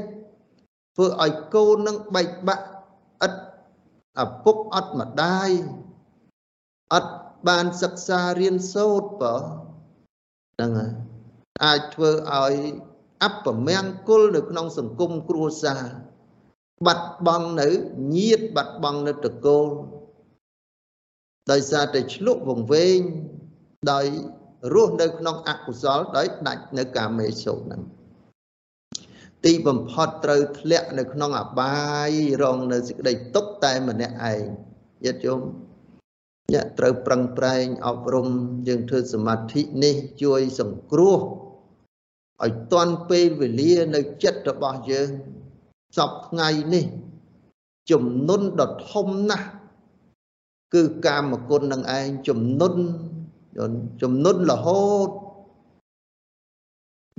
[0.96, 2.66] ធ្វើឲ្យកូននឹងបែកបាក់
[3.26, 3.34] ឥត
[4.24, 5.50] ឪពុកអត់ម្ដាយ
[6.94, 7.14] អត់
[7.48, 9.36] បានសិក្សារៀនសូត្របើ
[10.54, 10.92] ហ្នឹងហើយ
[11.66, 12.56] អាចធ្វើឲ្យ
[13.24, 15.84] អពមង្គលនៅក្នុងសង្គមគ្រួសារ
[16.86, 17.68] បាត់បង់នៅ
[18.16, 19.70] ញាតបាត់បង់នៅតកូល
[21.52, 23.00] ដោយសារតែឆ្លុះវង្វេង
[23.92, 24.06] ដោយ
[24.74, 27.82] រស់នៅក្នុងអកុសលដោយដាច់នៅកាមេសុហ្នឹង
[29.46, 34.42] ទីបំផុតត្រូវធ្លាក់នៅក្នុងអបាយរងនៅសេចក្តីទុក្ខតែម្នាក់ឯង
[35.06, 35.42] ញាតិញោម
[36.54, 38.28] អ្នកត្រូវប្រឹងប្រែងអប់រំ
[38.68, 41.20] យើងធ្វើសមាធិនេះជួយសង្គ្រោះ
[42.44, 45.10] ឲ្យតាន់ពេលវេលានៅចិត្តរបស់យើង
[45.98, 46.86] សពថ្ងៃនេះ
[47.92, 49.48] ជំនុនដ៏ធំណាស់
[50.74, 52.76] គឺកាមគុណនឹងឯងជំនុន
[54.02, 55.10] ជំនុនរហូត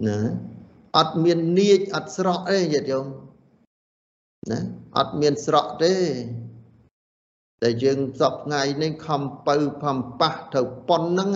[0.06, 0.18] ណា
[0.96, 3.06] អត់មាននាចអត់ស្រក់ទេញាតិញោម
[4.50, 4.58] ណា
[4.98, 5.94] អត់មានស្រក់ទេ
[7.62, 11.30] តែយើងសពថ្ងៃនេះខំបើផំប៉ះទៅប៉ុនហ្នឹង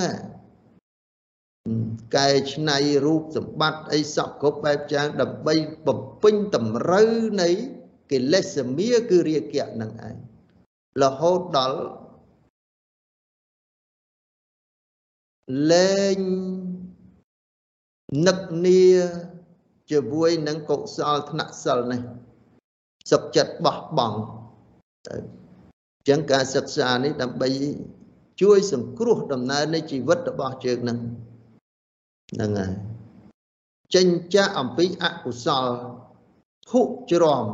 [2.16, 5.54] កែច្នៃរូបសម្បត្តិអីសក់គ្រប់បែបយ៉ាង ដើម្បី
[5.86, 7.10] បំពេញតម្រូវ
[7.42, 7.48] នៃ
[8.12, 10.16] កិលេសមាគឺរាគៈនឹងឯង
[11.02, 11.80] រហូតដល់
[15.70, 16.18] លែង
[18.26, 18.82] នឹកនី
[19.90, 22.00] ជាមួយនឹងកុសលធ្នាក់សិលនេះ
[23.10, 24.18] សុខចិត្តបោះបង់
[25.06, 27.48] ទៅអញ្ចឹងការសិក្សានេះដើម្បី
[28.42, 30.98] ជួយសង្គ្រោះដំណើរនៃជីវិតរបស់យើងនឹង
[32.32, 32.72] ហ្នឹងហើយ
[33.94, 35.66] ចេញចាក់អំពីអកុសល
[36.70, 36.80] ធុ
[37.12, 37.44] ច្រំ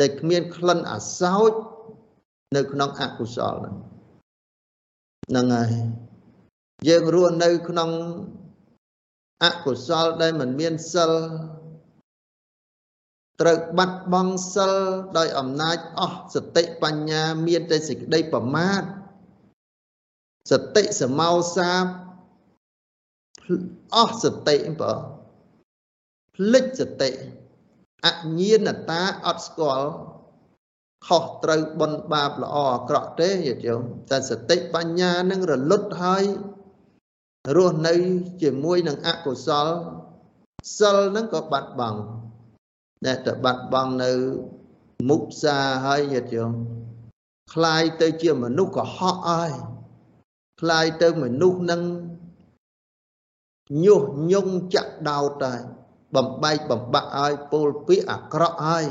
[0.00, 1.52] ដែលគ្មានក្លិនអាសោច
[2.56, 3.74] នៅក្នុងអកុសលហ្នឹង
[5.28, 5.70] ហ្នឹងហើយ
[6.88, 7.90] យើងរស់នៅក្នុង
[9.42, 11.12] អកុសលដែលមិនមានសិល
[13.40, 14.72] ត្រូវបាត់បង់សិល
[15.18, 18.82] ដោយអំណាចអស់សតិបញ្ញាមានតែសេចក្តីប្រមាទ
[20.50, 21.70] សតិសមោសា
[23.96, 24.92] អស់សតិបើ
[26.36, 27.10] ភ្លេចសតិ
[28.06, 29.88] អញ្ញាណតាអត់ស្គាល់
[31.06, 36.24] ខុសត្រូវបុណ្យបាបល្អអាក្រក់ទេយល់យល់តែសតិបញ្ញានឹងរលត់ហើយ
[37.55, 37.93] រស់នៅ
[38.41, 39.67] ជាមួយនឹងអកុសល
[40.77, 41.99] សិលនឹងក៏បាត់បង់
[43.05, 44.11] ដែលទៅបាត់បង់នៅ
[45.09, 46.51] មុសាហើយញាតិញោម
[47.53, 49.51] คลายទៅជាមនុស្សកុហកហើយ
[50.61, 51.81] คลายទៅមនុស្សនឹង
[53.85, 55.61] ញុះញង់ចាក់ដោតហើយ
[56.15, 58.85] បំបែកបំបាក់ឲ្យពោលពាក្យអាក្រក់ហើយ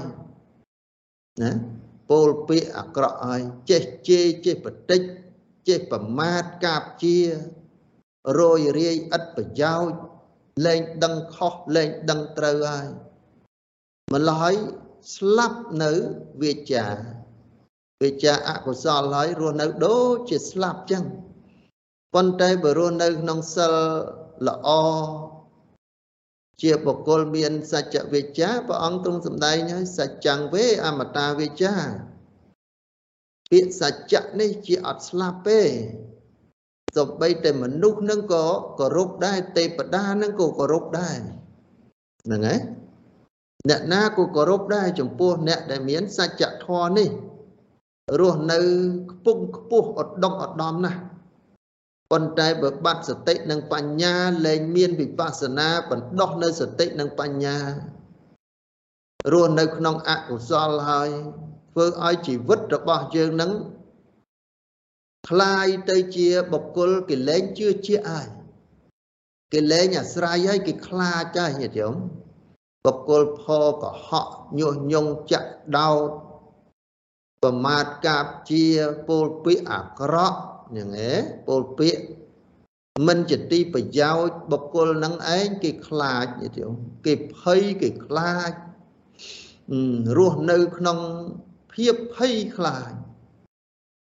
[1.43, 1.51] ណា
[2.11, 5.01] ពោលពាក្យអាក្រក់ហើយចេះជេរចេះបតិច
[5.69, 7.17] ចេះប្រមាថកាបជា
[8.40, 9.98] រយរាយឥតប្រយោជន៍
[10.66, 12.88] លែងដឹងខុសលែងដឹងត្រូវហើយ
[14.14, 14.56] ម្ល៉េះ
[15.16, 15.92] ស្លាប់នៅ
[16.42, 16.86] វាចា
[18.02, 21.04] វាចាអកុសលហើយរស់នៅដូចជាស្លាប់ចឹង
[22.14, 23.74] ប៉ុន្តែបើរស់នៅក្នុងសិល
[24.48, 24.70] ល្អ
[26.62, 31.74] ជាបុគ្គលមានសច្ចវិជ្ជាព្រះអង្គទ្រង់សម្ដែងហើយសច្ចੰវេអមតាវិជ្ជា
[33.52, 35.62] ពាក្យសច្ចៈនេះជាអត់ស្លាប់ទេ
[36.98, 38.46] សំបីតែមនុស្សនឹងក៏
[38.80, 41.18] គោរពដែរទេពតានឹងក៏គោរពដែរ
[42.26, 42.60] ហ្នឹងហើយ
[43.70, 47.10] អ្នកណាក៏គោរពដែរចំពោះអ្នកដែលមានសច្ចធម៌នេះ
[48.20, 48.60] រស់នៅ
[49.12, 51.00] ខ្ពង់ខ្ពស់ឧត្តមឧត្តមណាស់
[52.12, 57.58] ប៉ុន្តែបើបាត់សតិនិងបញ្ញាលែងមានវិបស្សនាបណ្ដោះនៅសតិនិងបញ្ញា
[59.34, 61.10] រស់នៅក្នុងអកុសលហើយ
[61.72, 63.52] ធ្វើឲ្យជីវិតរបស់យើងនឹង
[65.29, 68.29] คลายទៅជាបុគ្គលគេលែងជឿជាក់ហើយ
[69.53, 71.97] គេលែងអាស្រ័យហើយគេខ្លាចហើយញាតិញោម
[72.85, 73.43] បុគ្គលផ
[73.83, 74.29] កុហក
[74.59, 76.11] ញុះញង់ចាក់ដោត
[77.43, 78.65] ប្រមាថកាបជា
[79.09, 80.39] ពោលពាក្យអាក្រក់
[80.77, 81.13] យ៉ាងឯ
[81.47, 82.03] ពោលពាក្យ
[83.07, 86.75] មិនជាទីប្រយោជន៍បុគ្គលនឹងឯងគេខ្លាចញាតិញោម
[87.07, 88.53] គេភ័យគេខ្លាច
[90.17, 90.99] រស់នៅក្នុង
[91.73, 92.93] ភាពភ័យខ្លាច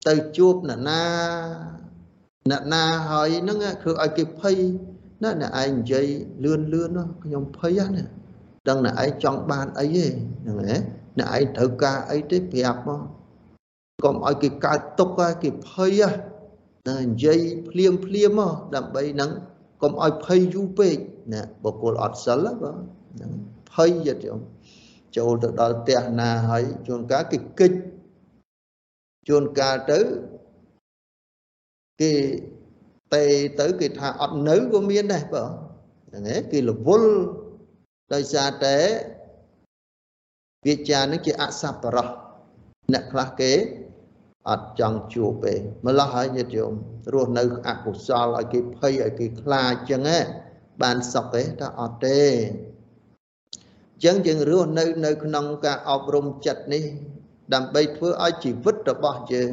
[0.09, 1.03] ទៅជួបអ្នកណា
[2.51, 4.57] អ្នកណាហើយហ្នឹងគឺឲ្យគេភ័យ
[5.23, 6.07] ណាអ្នកឯងនិយាយ
[6.45, 8.05] លឿនលឿនខ្ញុំភ័យណា
[8.69, 10.07] ដឹងអ្នកឯងចង់បានអីទេ
[10.43, 10.77] ហ្នឹងហ៎
[11.19, 13.01] អ្នកឯងត្រូវការអីទេប្រាប់មក
[14.05, 16.01] កុំឲ្យគេកើតទុកហើយគេភ័យ
[16.89, 17.41] ណានិយាយ
[17.71, 19.31] ភ្លាមភ្លាមមកដើម្បីនឹង
[19.83, 20.97] កុំឲ្យភ័យយូរពេក
[21.33, 23.23] ណាបុគ្គលអត់សិលបាទ
[23.75, 24.41] ភ័យយត់យំ
[25.17, 27.73] ចូលទៅដល់ផ្ទះណាហើយជួនកាលគេគិច
[29.29, 30.01] ជួនកាលទៅ
[32.01, 32.13] គេ
[33.15, 33.25] ទេ
[33.61, 35.51] ទៅគេថាអត់នៅក៏មានដែរបង
[36.07, 37.13] ហ្នឹងឯងគេរវល់
[38.15, 38.77] ដោយសារតែ
[40.67, 42.09] វាចានឹងជាអសប្បុរស
[42.93, 43.53] អ្នកខ្លះគេ
[44.51, 45.55] អត់ចង់ជួបទេ
[45.87, 46.73] ម្ល៉េះហើយញាតិញោម
[47.13, 50.21] រស់នៅអកុសលឲ្យគេភ័យឲ្យគេខ្លាចចឹងហ៎
[50.83, 52.23] បានសុខទេថាអត់ទេ
[54.05, 56.85] ចឹងយើងរស់នៅនៅក្នុងការអប់រំចិត្តនេះ
[57.53, 59.51] ដើម្បីធ្វើឲ្យជីវិតរបស់យើង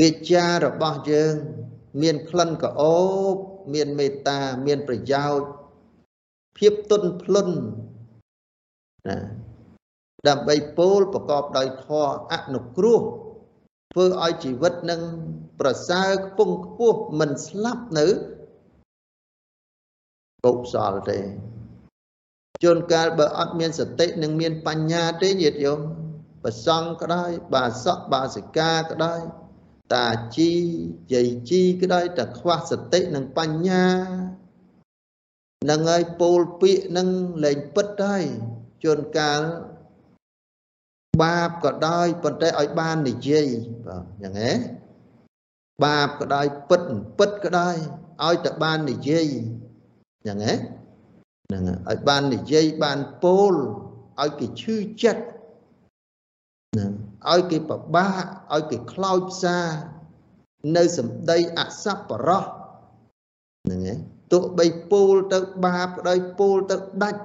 [0.00, 1.34] វាចារបស់យើង
[2.02, 3.00] មានក្លិនក្រអូ
[3.32, 3.34] ប
[3.74, 5.48] មានមេត្តាមានប្រយោជន៍
[6.58, 7.54] ភាពទន់ភ្លន់
[9.08, 9.18] ណា
[10.28, 13.00] ដើម្បីពោលប្រកបដោយធម៌អនុគ្រោះ
[13.92, 15.00] ធ្វើឲ្យជីវិតនឹង
[15.60, 18.06] ប្រសើរខ្ពង់ខ្ពស់មិនស្លាប់នៅ
[20.44, 21.18] កុសលទេ
[22.62, 25.80] ជួនកាលបើអត់មានសតិនិងមានបញ្ញាទេញាតិញោម
[26.44, 29.20] ប្រសង់ក្តោយបាសកបាសិកាក្តោយ
[29.94, 30.52] តាជី
[31.12, 33.88] យាយជីក្តោយតែខ្វះសតិនិងបញ្ញា
[35.70, 37.08] នឹងហើយពោលពាក្យនឹង
[37.44, 38.24] លែងពិតហើយ
[38.82, 39.40] ជួនកាល
[41.22, 43.46] បាបក៏ដោយប៉ុន្តែឲ្យបាននិយាយ
[43.86, 44.52] បាទយ៉ាងហ៎
[45.84, 46.82] បាបក៏ដោយពិត
[47.18, 47.76] ពិតក៏ដោយ
[48.24, 49.26] ឲ្យតែបាននិយាយ
[50.26, 50.54] យ៉ាងហ៎
[51.48, 53.54] ហ្នឹងឲ្យបាននិយាយបានពោល
[54.20, 55.22] ឲ្យគេឈឺចិត្ត
[56.72, 56.92] ហ្នឹង
[57.32, 59.58] ឲ្យគេប្របាកឲ្យគេខ្លោចផ្សា
[60.76, 62.44] នៅសម្ដីអសប្បរោះ
[63.64, 63.98] ហ្នឹងឯង
[64.32, 67.22] ទោះបីពោលទៅបាបក៏ដោយពោលទៅដាច់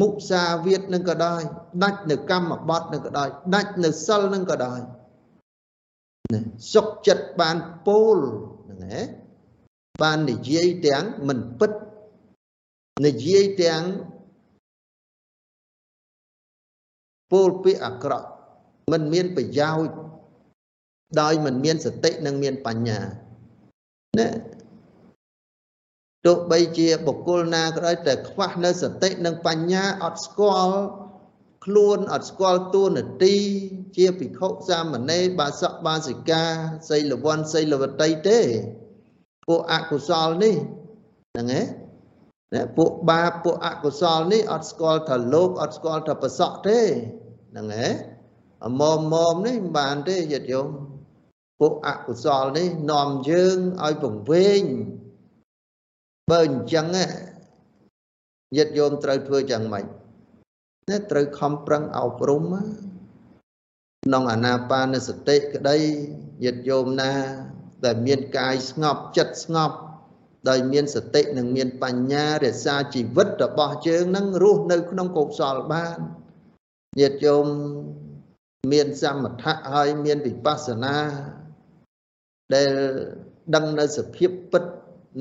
[0.00, 1.42] មុសាវាទនឹងក៏ដោយ
[1.82, 4.80] ដាច់នៅកម្មបត្តិនឹងក៏ដោយដាច់នៅសិលនឹងក៏ដោយ
[6.32, 6.40] ណា
[6.72, 8.18] សុខចិត្តបានពោល
[8.68, 9.02] ហ្នឹងហ៎
[10.02, 11.72] បាននិយាយទាំងមិនពិត
[13.06, 13.82] និយាយទាំង
[17.32, 18.28] ពោលពាក្យអាក្រក់
[18.92, 19.94] មិនមានប្រយោជន៍
[21.20, 23.00] ដោយមិនមានសតិនិងមានបញ្ញា
[24.18, 24.28] ណា
[26.26, 30.76] ទោះបីជាបុគ្គលណាក៏ដោយតែខ្វះនៅសតិនិងបញ្ញាអត់ស្គាល់
[31.64, 33.36] ខ្លួនអត់ស្គាល់តួនាទី
[33.96, 36.44] ជាភិក្ខុសាមណេរបាសកបាសិកា
[36.90, 38.40] សីលវ័នសីលវតីទេ
[39.46, 40.54] ពួកអកុសលនេះ
[41.32, 41.64] ហ្នឹងឯង
[42.54, 46.80] ណាពួកបាបពួកអកុសលនេះអត់ស្គាល់ថាលោកអត់ស្គាល់ថាប្រសក់ទេ
[47.50, 48.13] ហ្នឹងឯង
[48.64, 50.68] អមមមនេះមិនបានទេយត់យម
[51.60, 54.62] ពួកអកុសលនេះនាំយើងឲ្យពង្វេង
[56.30, 56.86] បើអញ្ចឹង
[58.56, 59.84] ញាតិយោមត្រូវធ្វើយ៉ាងម៉េច
[60.90, 62.42] ណាត្រូវខំប្រឹងអប់រំ
[64.04, 65.78] ក្នុងអាណាបានសតិក្តី
[66.44, 67.12] ញាតិយោមណា
[67.84, 69.76] ដែលមានកាយស្ងប់ចិត្តស្ងប់
[70.48, 75.98] ដោយមានសតិនិងមានបញ្ញារក្សាជីវិតរបស់យើងនឹងរស់នៅក្នុងកុសលបាន
[77.00, 77.46] ញាតិយោម
[78.72, 80.96] មានសមថៈហើយមានវិបស្សនា
[82.54, 82.72] ដែល
[83.54, 84.64] ដឹងនៅសភាពពិត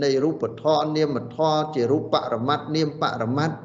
[0.03, 3.57] នៃរូបធម៌នាមធម៌ជារូបបរមត្តនាមបរមត្ត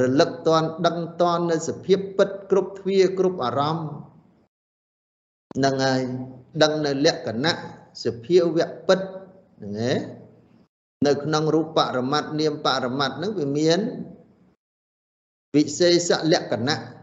[0.00, 3.90] រលឹកតន់ដឹងតន់នៅសភាពពិតគ្រប់ទ្វាគ្រប់អារម្មណ៍
[5.64, 6.02] នឹងហើយ
[6.62, 7.54] ដឹងនៅលក្ខណៈ
[8.04, 9.00] សភាវៈពិត
[9.62, 9.98] ហ្នឹងឯង
[11.06, 13.80] នៅក្នុងរូបបរមត្តនាមបរមត្តហ្នឹងវាមាន
[15.56, 16.99] វិសេសលក្ខណៈ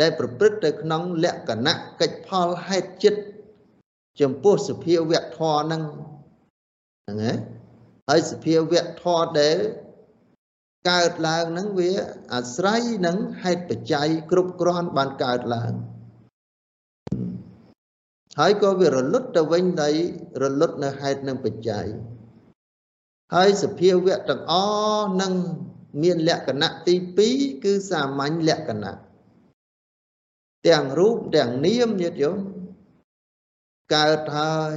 [0.00, 3.20] ដែលប្រព្រឹត្តទៅក្នុងលក្ខណៈកិច្ចផលហេតុចិត្ត
[4.20, 5.82] ចំពោះសភាវៈធម៌ហ្នឹង
[7.02, 7.36] ហ្នឹងឯង
[8.08, 9.58] ហើយសភាវៈធម៌ដែល
[10.90, 11.92] កើតឡើងហ្នឹងវា
[12.34, 15.72] អាស្រ័យនឹងហេតុបច្ច័យគ្រប់គ្រាន់បានកើតឡើង
[18.38, 19.94] ហើយក៏វារលត់ទៅវិញដោយ
[20.42, 21.86] រលត់នៅហេតុនិងបច្ច័យ
[23.34, 24.52] ហើយសភាវៈទាំងអ
[24.98, 25.32] ស់នឹង
[26.02, 26.94] មានលក្ខណៈទី
[27.30, 28.94] 2គឺសាមញ្ញលក្ខណៈ
[30.66, 32.38] ទាំងរូបទាំងនាមញាតិយោម
[33.94, 34.76] កើតហើយ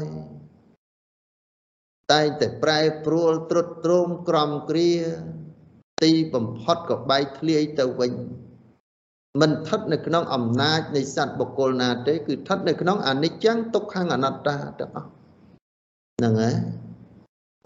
[2.12, 4.92] តែងតែប្រែប្រួលត្រុតត្រោមក្រំគ្រា
[6.04, 8.14] ទីបំផុតក៏បែកធ្លាយទៅវិញ
[9.42, 15.08] មិនស្ថិតនៅក្នុងអំណាចនៃសត្វបុគ្គលណាទេ គឺស្ថិតនៅក្នុងអនិច្ចំទុក្ខំអនត្តាទាំងអស់
[16.18, 16.56] ហ្នឹងហើយ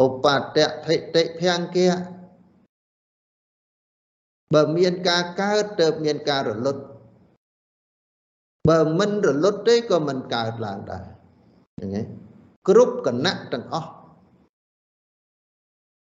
[0.05, 1.97] ឧបតតិធិតិភង្គៈ
[4.53, 6.82] បើមានការកើតទៅមានការរលត់
[8.68, 11.03] បើមិនរលត់ទេក៏មិនកើតឡើងដែរ
[11.76, 12.05] ហ្នឹងហើយ
[12.68, 13.91] គ្រប់គណៈទាំងអស់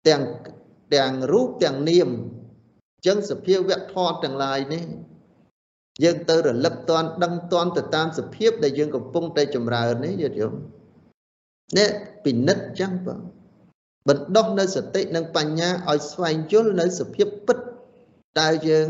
[0.07, 0.23] ទាំង
[0.95, 4.85] ទាំងរូបទាំងនាមអញ្ចឹងសភាវៈធម៌ទាំងឡាយនេះ
[6.03, 10.57] យើងទៅរលឹកតន់ដឹងតន់ទៅតាមសភាព ដែលយើងកំពុងតែចម្រើននេះយល់យល់
[11.77, 11.89] នេះ
[12.23, 13.19] ពិនិត្យចឹងបង
[14.07, 17.57] បណ្ដោះនៅសតិនិងបញ្ញាឲ្យស្វែងយល់នៅសភាពពិត
[18.39, 18.87] តើយើង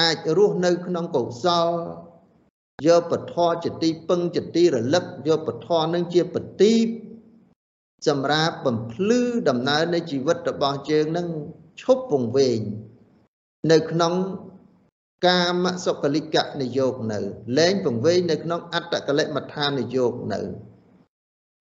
[0.00, 1.68] អាចរស់នៅក្នុងកុសល
[2.86, 6.74] យកពធជាទីពឹងជាទីរលឹកយកពធនឹងជាបទី
[8.08, 11.26] សម្រាប់បំភ្លឺដំណើរនៃជីវិតរបស់យើងនឹង
[11.80, 12.58] ឈប់ពង្វេង
[13.72, 14.14] នៅក្នុង
[15.26, 17.18] កាមសុកលិកៈនិយោគនៅ
[17.58, 20.40] លែងពង្វេងនៅក្នុងអត្តកលិមដ្ឋាននិយោគនៅ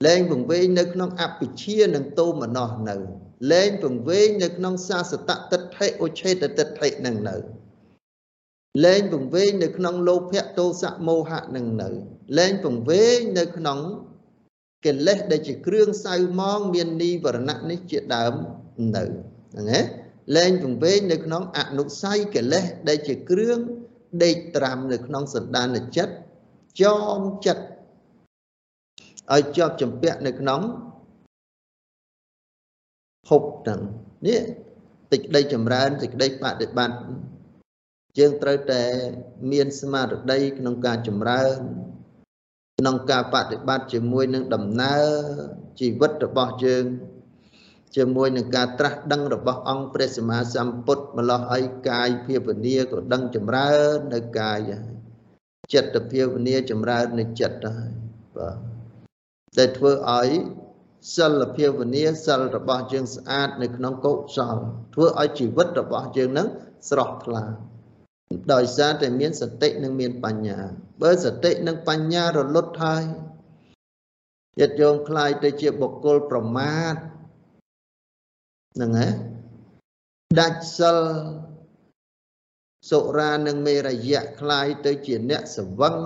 [0.06, 2.96] លែងពង្វេងនៅក្នុងអភិជានិងតោមនស្សនៅ
[3.52, 7.36] លែងពង្វេងនៅក្នុងសាសតតិដ្ឋិឧឆេតតិដ្ឋិនឹងនៅ
[8.86, 11.90] លែងពង្វេងនៅក្នុងលោភៈទោសៈមោហៈនឹងនៅ
[12.38, 13.80] លែងពង្វេងនៅក្នុង
[14.86, 18.34] កិលេសដែលជាគ្រឿងសៅមងមាននីវរណៈនេះជាដើម
[18.96, 19.80] នៅហ្នឹងណា
[20.36, 23.58] លែងពង្វេងនៅក្នុងអនុស័យកិលេសដែលជាគ្រឿង
[24.24, 25.68] ដេកត្រាំនៅក្នុងសន្តាន
[25.98, 26.14] ចិត្ត
[26.82, 27.64] ចោមចិត្ត
[29.34, 30.62] ឲ្យជាប់ចម្ពាក់នៅក្នុង
[33.28, 33.80] ភពហ្នឹង
[34.28, 34.40] នេះ
[35.12, 37.31] សេចក្តីចម្រើនសេចក្តីបដិបត្តិ
[38.18, 38.84] យើងត្រូវតែ
[39.52, 41.60] មានស្មារតីក្នុងការចម្រើន
[42.80, 45.06] ក្នុងការបដិបត្តិជាមួយនឹងដំណើរ
[45.80, 46.86] ជីវិតរបស់យើង
[47.96, 55.02] ជាមួយនឹងការត្រាស់ដឹងរបស់អង្គព្រះសម្មាសម្ពុទ្ធម្លោះឲ្យកាយភាវនាក៏ដឹងចម្រើននៅកាយហើយ
[55.74, 57.92] ចិត្តភាវនាចម្រើននៅចិត្តហើយ
[58.38, 58.58] បាទ
[59.58, 60.30] ដែលធ្វើឲ្យ
[61.16, 64.58] សិលភាវនាសិលរបស់យើងស្អាតនៅក្នុងកុសល
[64.94, 66.48] ធ្វើឲ្យជីវិតរបស់យើងនឹង
[66.90, 67.44] ស្រស់ថ្លា
[68.53, 70.59] ដោយសារតែមានសតិនិងមានបញ្ញា
[71.03, 73.05] បើសតិនិងបញ្ញារលត់ហើយ
[74.61, 76.95] យត្តយោមคล้ายទៅជាបុគ្គលប្រមាទ
[78.75, 79.09] ហ្នឹងហ៎
[80.39, 80.99] ដាច់សិល
[82.91, 85.97] សុរានិងមេរយៈคล้ายទៅជាអ្នកសវឹង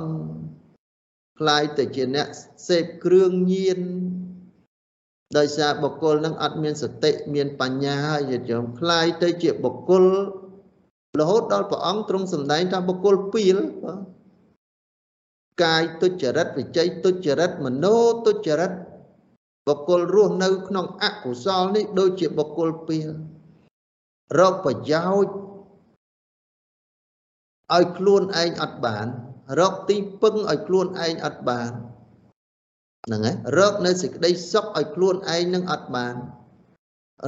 [1.39, 2.29] คล้ายទៅជាអ្នក
[2.69, 3.81] សេពគ្រឿងញៀន
[5.37, 10.05] ដោយសារបុគ្គលនឹងអត់មានសតិមានបញ្ញាហើយយល់ចคล้ายទៅជាបុគ្គល
[11.20, 14.00] រហូតដល់ព្រះអង្គទ្រង់សម្ដែងថាបុគ្គលពីលបាទ
[15.64, 17.86] កាយទុច្ចរិតវិជ័យទុច្ចរិតមโน
[18.26, 18.72] ទុច្ចរិត
[19.68, 23.08] បុគ្គលរស់នៅ ក្នុងអកុសលនេះដូចជាបុគ្គលពីល
[24.40, 25.36] រកប្រយោជន៍
[27.74, 29.06] ឲ្យខ្លួនឯងអត់បាន
[29.60, 31.72] រកទីពឹងឲ្យខ្លួនឯងអត់បាន
[33.06, 36.16] ហ្នឹងហើយរកនៅសេចក្តីសុខឲ្យខ្លួនឯងនឹងអត់បាន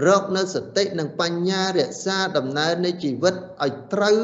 [0.05, 4.19] រកនៅសតិនិងបញ្ញារក្សាដំណើរនៃជីវិតឲ្យត្រូវ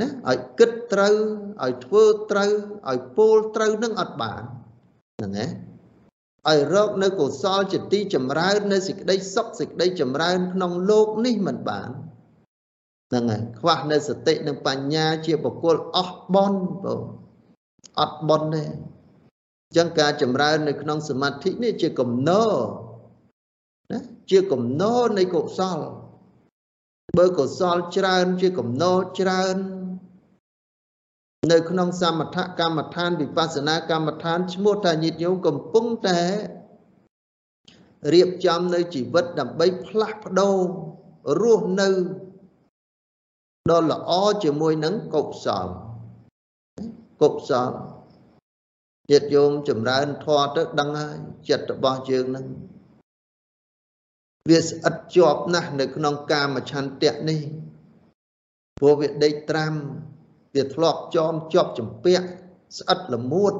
[0.00, 1.14] ណាឲ្យគិតត្រូវ
[1.64, 2.50] ឲ្យធ្វើត្រូវ
[2.90, 4.42] ឲ្យពោលត្រូវនឹងអត់បាន
[5.18, 5.46] ហ្នឹងណា
[6.48, 11.90] ឲ្យរកនៅកុសលជាទីចម្រើន នៅសេចក្តីសុខសេចក្តីចម្រើន ក្នុងលោកនេះមិនបាន
[13.08, 17.02] ហ្នឹងហើយខ្វះនៅសតិនិងបញ្ញាជាបុគ្គលអស់បនបង
[18.00, 22.44] អត់បនទេអញ្ចឹងការចម្រើននៅក្នុងសមាធិនេះជាកំណោ
[23.90, 23.98] ណា
[24.30, 25.78] ជាកំណោនៃកុសល
[27.18, 29.56] បើកុសលច្រើនជាកំណោច្រើន
[31.52, 36.20] នៅក្នុងសមថកម្មដ្ឋានវិបស្សនាកម្មដ្ឋានឈ្មោះថាញាតិញោមកំពុងតែ
[38.12, 40.56] រៀបចំនៅជីវិតដើម្បីផ្លាស់ប្ដូរ
[41.40, 41.88] រស់នៅ
[43.70, 44.10] ដ៏ល្អ
[44.44, 45.68] ជាមួយនឹងកុសល
[47.22, 47.70] កុសល
[49.10, 51.16] ញាតិញោមចម្រើនធម៌ទៅដឹងហើយ
[51.48, 52.46] ចិត្តរបស់យើងនឹង
[54.48, 57.40] វាស្អិតជាប់ណាស់នៅក្នុងកាមឆន្ទៈនេះ
[58.78, 59.72] ព្រោះវាដេកត្រាំ
[60.54, 62.26] វាធ្លាប់ចោមជាប់ចម្ពាក់
[62.78, 63.54] ស្អិតល្មួត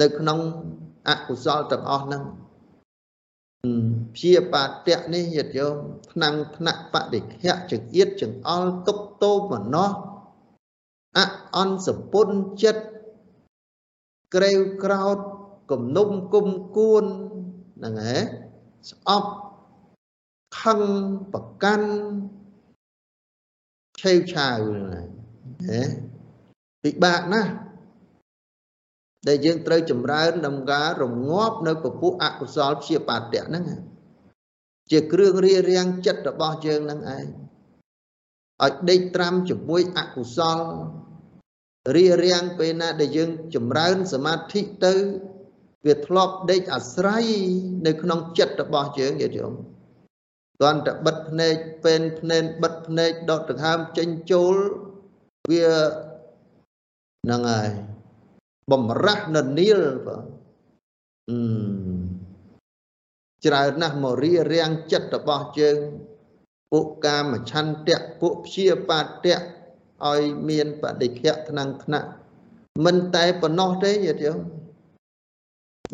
[0.00, 0.38] នៅក្នុង
[1.08, 2.22] អកុសលទាំងអស់ហ្នឹង
[4.14, 5.68] ព្យាបាទៈនេះយត់យោ
[6.12, 9.90] ថ្នាំងថ្នាក់បដិខៈចង្អៀតចង្អល់ទុកតោមណោះ
[11.18, 11.20] អ
[11.56, 12.28] អន់សពុន
[12.62, 12.84] ចិត្ត
[14.34, 15.18] ក្រេវក្រោត
[15.70, 17.04] គំនុំគុំគួន
[17.76, 18.18] ហ្នឹងហ៎
[18.90, 19.30] ស្អប់
[20.58, 20.80] ខឹង
[21.32, 21.90] ប្រកាន់
[24.00, 25.06] ឆេវឆាវហ្នឹង
[25.68, 25.82] ហ៎
[26.82, 27.52] ពិបាកណាស់
[29.28, 33.64] ដែលយើងត្រូវចម្រើនដំការរងាប់នៅពពួកអកុសលព្យាបាទៈហ្នឹង
[34.90, 37.26] ជាគ្រឿងរារាំងចិត្តរបស់យើងហ្នឹងឯង
[38.64, 40.60] ឲ្យដេកត្រាំជាមួយអកុសល
[41.96, 44.94] រារាំងពេលណាដែលយើងចម្រើនសមាធិទៅ
[45.86, 47.26] វាធ្លាប់ដេកអាស្រ័យ
[47.86, 49.42] នៅក្នុងចិត្តរបស់យើងយល់ទេ
[50.60, 51.54] គ្រាន់តែបិទភ្នែក
[51.84, 54.54] ពេលភ្នែនបិទភ្នែកដកដង្ហើមចេញចូល
[55.50, 55.66] វា
[57.24, 57.70] ហ្នឹងហើយ
[58.70, 60.22] បំរាស់នៅនីលបង
[61.30, 61.38] អឺ
[63.44, 65.78] ច្រើនណាស់មករៀបរៀងចិត្តរបស់យើង
[66.72, 69.40] ពួកកាមឆន្ទៈពួកព្យាបាទៈ
[70.10, 72.08] ឲ្យមានបដិខៈថ្នាំងថ្នាក់
[72.84, 74.38] មិនតែប៉ុណ្ណោះទេញាតិញោម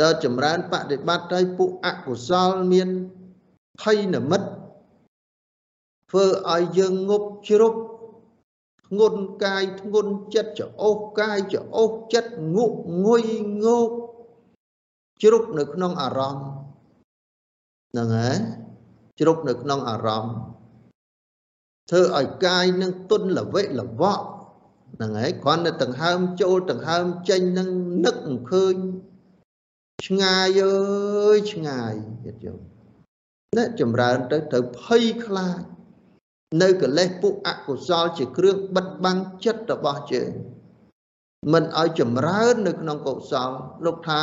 [0.00, 2.88] ដល់ចម្រើនបដិបត្តិឲ្យពួកអកុសលមាន
[3.80, 4.48] ភ័យនិមិត្ត
[6.10, 7.74] ធ្វើឲ្យយើងងប់ជ្រុក
[8.86, 13.26] ធ្ងន់កាយធ្ងន់ចិត្តច្អូសកាយច្អូសចិត្តងក់ងុយ
[13.64, 13.90] ងោក
[15.22, 16.48] ជ្រុកនៅក្នុងអារម្មណ៍
[17.90, 18.38] ហ្នឹងហើយ
[19.18, 20.36] ជ្រុកនៅក្នុងអារម្មណ៍
[21.90, 24.24] ធ្វើឲ្យកាយនឹងទុនល្វិល្វក់
[24.94, 27.68] ហ្នឹងហើយគ្រាន់តែដង្ហើមចូលដង្ហើមចេញនឹង
[28.04, 28.76] នឹកមិនឃើញ
[30.06, 32.54] ឆ្ងាយអើយឆ្ងាយទៀតយោ
[33.56, 35.60] ណែចម្រើនទៅត្រូវភ័យខ្លាច
[36.62, 40.30] នៅកិលេសពួកអកុសលជាគ្រឿងបិទបាំងចិត្តរបស់យើង
[41.52, 43.50] មិនឲ្យចម្រើននៅក្នុងកុសល
[43.84, 44.22] លោកថា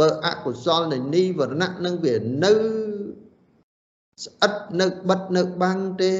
[0.00, 2.52] បើអកុសលនៃនីវរណៈនឹងវានៅ
[4.24, 6.14] ស្អិតនៅបិទនៅបាំងទេ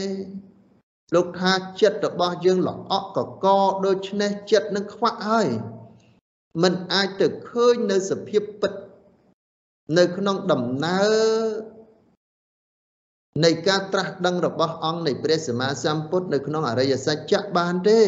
[1.15, 3.47] លោកថាចិត្តរបស់យើងល្អក់កក
[3.87, 5.49] ដូច្នេះចិត្តនឹងខ្វាក់ហើយ
[6.63, 8.73] มันអាចទៅឃើញនៅសភាពពិត
[9.99, 11.76] នៅក្នុងដំណើរ
[13.45, 18.01] នៃការត្រាស់ដឹងរបស់អង្គនៃព្រះសម្មាសម្ពុទ្ធនៅក្នុងអរិយសច្ចៈបានទេ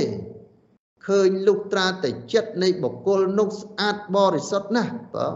[1.07, 5.27] ឃើញលុះត្រាតែចិត្តនៃបុគ្គលនោះស្អាតបរិសុទ្ធណាស់បើ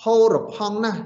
[0.00, 1.02] ផោរផង់ណាស់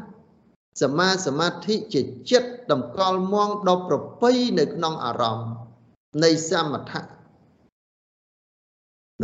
[0.82, 5.52] សមាសមាធិជាចិត្តតម្កល់មងដ៏ប្រពៃនៅក្នុងអារម្មណ៍
[6.24, 7.02] នៃសមថៈ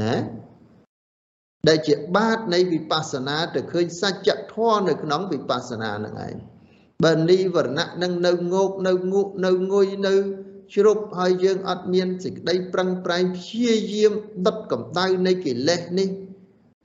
[0.01, 0.15] ណា
[1.69, 6.35] ដែលជាបាតនៃវិបស្សនាទៅឃើញសច្ចធម៌នៅក្នុងវិបស្សនានឹងឯង
[7.05, 10.15] បើនីវរណៈនឹងនៅងោកនៅងក់នៅងុយនៅ
[10.75, 14.13] ជ្រុបហើយយើងអត់មានសេចក្តីប្រឹងប្រែងព្យាយាម
[14.47, 16.09] ដុតកម្ដៅនៃកិលេសនេះ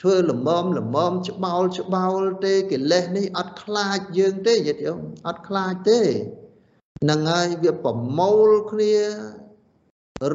[0.02, 4.88] ធ្វើលមមលមមច្បោលច្បោលទេកិលេសនេះអត់ខ្លាចយើងទេយល់ទេ
[5.28, 6.02] អត់ខ្លាចទេ
[7.10, 8.96] នឹងហើយវាប្រមូលគ្នា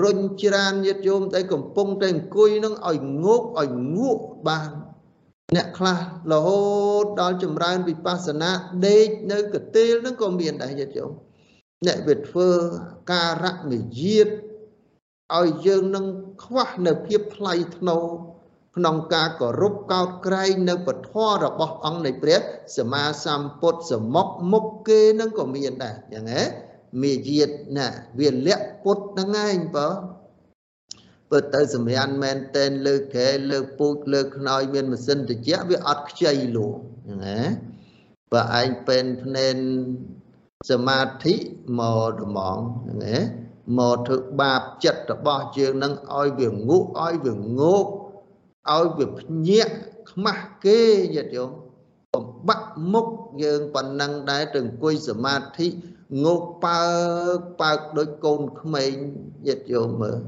[0.02, 4.70] រុញច្រានញាតិយោមតែកំពុងតែអង្គុយនឹងឲ្យងោកឲ្យងក់បាន
[5.56, 5.98] អ្នកខ្លះ
[6.32, 6.60] រហូ
[7.02, 8.50] តដល់ចម្រើនវិបស្សនា
[8.86, 11.10] ដេកនៅកទេលនឹងក៏មានដែរញាតិយោម
[11.86, 12.48] អ្នកវាធ្វើ
[13.12, 14.28] ការៈនិយាត
[15.38, 16.06] ឲ្យយើងនឹង
[16.44, 18.04] ខ្វះនៅភាពថ្លៃថ្នូរ
[18.76, 21.12] ក្នុងការគោរពកោតក្រែងនៅពធ
[21.44, 22.40] របស់អង្គនៃព្រះ
[22.76, 26.42] សម្មាសម្ពុទ្ធសមុខមុខគេនឹងក៏មានដែរយ៉ាងហ៎
[27.02, 27.88] មាយាទណា
[28.18, 29.88] វាលក្ខពុទ្ធហ្នឹងឯងបើ
[31.30, 37.40] បើទៅសម្រានមែនតែនលើកែលើកពូជលើកខ្នើយមានម៉ាស៊ីនត្រជាក់វាអត់ខ្ចីលួហ្នឹងណា
[38.32, 39.56] បើឯងពេនភ្នែន
[40.70, 41.34] សមាធិ
[41.78, 43.16] មកត្មងហ្នឹងណា
[43.78, 47.86] មកធ្វើបាបចិត្តរបស់យើងនឹងឲ្យវាងក់ឲ្យវាងោក
[48.74, 49.74] ឲ្យវាភ្ញាក់
[50.10, 50.82] ខ្មាស់គេ
[51.16, 51.44] យត់យោ
[52.14, 53.06] បំបាក់មុខ
[53.42, 55.68] យើងប៉ុណ្ណឹងដែរទៅអង្គុយសមាធិ
[56.24, 56.82] ងោកបើ
[57.36, 58.92] កបើកដូចកូនក្មេង
[59.46, 60.20] យត់យោមើល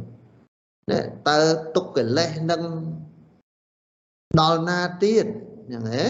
[0.90, 1.40] ណែតើ
[1.74, 2.62] ទុកកិលេសនឹង
[4.40, 5.26] ដល់ណាទៀត
[5.72, 6.06] យ៉ាងហ៎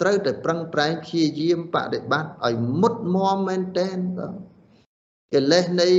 [0.00, 4.34] ត្រូវតែប្រឹងប្រែងព្យាយាមបដិបត្តិឲ្យមុតមមមែនតែនបង
[5.34, 5.90] កិលេសនៃ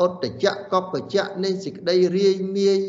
[0.00, 2.80] អត្តចៈកបចៈនៃសេចក្តីរាយមាយ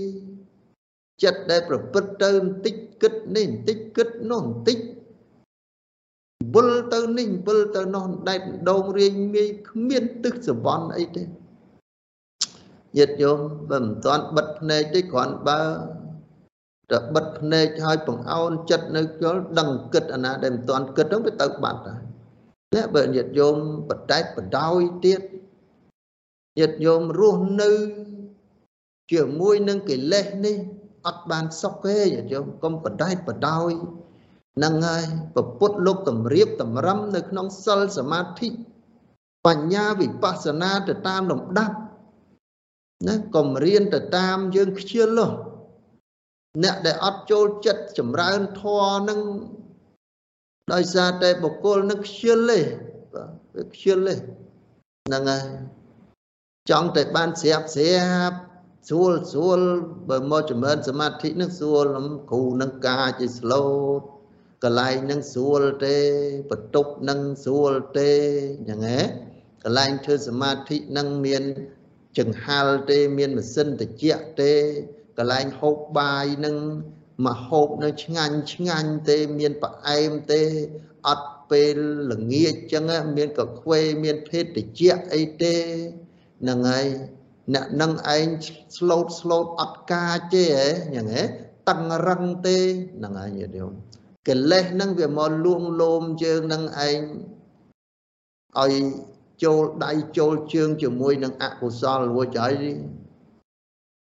[1.23, 4.79] ចិត្តដែលប្រព្រឹត្តទៅបន្តិចគិតនេះបន្តិចគិតនោះបន្តិច
[6.55, 11.23] វិលទៅនេះវិលទៅនោះដែកដងរៀងមាយគ្មានទឹកសវណ្ណអីទេ
[12.95, 15.61] ញាតិញោមបើមិនទាន់បិទភ្នែកទេគ្រាន់បើ
[16.91, 22.03] តែបិទភ្នែកឲ្យបង្អោនចិត្តនៅយល់ដឹងគិតអាណាដែលមិនទាន់គិតហ្នឹងវាទៅបាត់ហើយ
[22.73, 23.55] តែបើញាតិញោម
[23.89, 25.21] បដែកបដោយទៀត
[26.59, 27.71] ញាតិញោមរស់នៅ
[29.11, 30.55] ជាមួយនឹងកិលេសនេះ
[31.07, 33.71] អត់បានសុខទេញាតិញោមកុំបដែកបដោយ
[34.63, 35.03] នឹងហើយ
[35.35, 38.49] ពពុទ្ធលោកតម្រៀបតម្រឹមនៅក្នុងសិលសមាធិ
[39.45, 41.75] បញ្ញាវិបស្សនាទៅតាមលំដាប់
[43.05, 45.19] ណាកុំរៀនទៅតាមយើងខ្ជិល
[46.63, 49.19] អ្នកដែលអត់ចូលចិត្តចម្រើនធម៌នឹង
[50.73, 52.59] ដោយសារតែបុគ្គលនឹងខ្ជិលទេ
[53.13, 54.15] បាទវាខ្ជិលទេ
[55.07, 55.45] ហ្នឹងហើយ
[56.69, 58.37] ចង់តែបានស្រាប់ស្រាប់
[58.87, 59.59] ស្រួលស្រួល
[60.09, 61.85] បើមកចម្រើនសមាធិនឹងស្រួល
[62.31, 63.65] គ្រូនឹងការជាស្លូ
[63.99, 64.01] ត
[64.63, 65.97] កន្លែងនឹងស្រួលទេ
[66.49, 68.11] បន្ទប់នឹងស្រួលទេ
[68.67, 69.01] យ៉ាងហ៎
[69.63, 71.43] កន្លែងធ្វើសមាធិនឹងមាន
[72.17, 74.53] ចង្ហាល់ទេមានម៉ាស៊ីនត្រជាក់ទេ
[75.17, 76.55] កន្លែងហូបបាយនឹង
[77.25, 80.41] មកហូបនៅឆ្ងាញ់ឆ្ងាញ់ទេមានផ្អែមទេ
[81.07, 81.77] អត់ពេល
[82.11, 82.83] ល្ងាចចឹង
[83.17, 85.55] មានកខ្វេមានភេទត្រជាក់អីទេ
[86.41, 86.87] ហ្នឹងហើយ
[87.53, 88.27] អ្នកនឹងឯង
[88.77, 91.23] ស្លូតស្លូតអត់កាចទេហ៎យ៉ាងហ៎
[91.69, 92.57] តឹងរឹងទេ
[92.97, 93.71] ហ្នឹងហើយញាតិញោម
[94.27, 96.99] កិលេសហ្នឹងវាមកលួងលោមយើងនឹងឯង
[98.59, 98.73] ឲ្យ
[99.43, 102.53] ចូលដៃចូលជើងជាមួយនឹងអកុសលរួចហើយ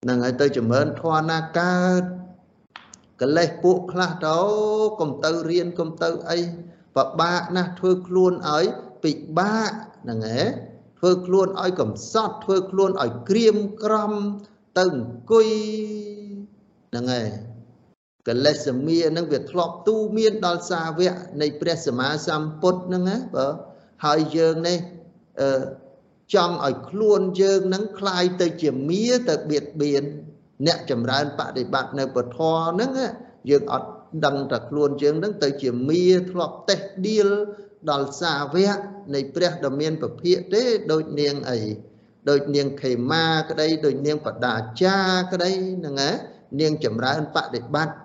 [0.04, 2.04] ហ្នឹងហើយទៅចម្រើនធម៌ណាកើត
[3.22, 4.38] កិលេសពួកខ្លះទៅ
[5.00, 6.40] កុំទៅរៀនកុំទៅអី
[6.96, 8.66] ពិបាកណាស់ធ្វើខ្លួនឲ្យ
[9.04, 9.72] ពិបាក
[10.04, 10.46] ហ្នឹងហ៎
[11.00, 14.12] ធ្វើខ្លួនឲ្យកំសត់ធ្វើខ្លួនឲ្យក្រៀមក្រំ
[14.78, 15.48] ទៅអង្គុយ
[16.90, 17.30] ហ្នឹងហើយ
[18.28, 23.48] កលេសមានឹងវាធ្លាប់ទូមានដល់សាវកនៃព្រះសម្មាសម្ពុទ្ធហ្នឹងណាបើ
[24.06, 24.95] ហើយយើងនេះអឺ
[26.35, 30.03] ចង់ឲ្យខ្លួនយើងនឹងคลายទៅជាមាទៅបៀតបៀន
[30.67, 32.39] អ្នកចម្រើនបដិបត្តិនៅពធ
[32.71, 32.91] ហ្នឹង
[33.51, 33.89] យើងអត់
[34.25, 37.29] ដឹងតែខ្លួនយើងនឹងទៅជាមាធ្លាប់តេះដៀល
[37.91, 38.79] ដល់សាវក
[39.15, 41.61] នៃព្រះដ៏មានពភាកទេដូចនាងអី
[42.29, 44.99] ដូចនាងខេមាក្តីដូចនាងបដាចា
[45.33, 46.11] ក្តីហ្នឹងណា
[46.61, 47.97] នាងចម្រើនបដិបត្តិ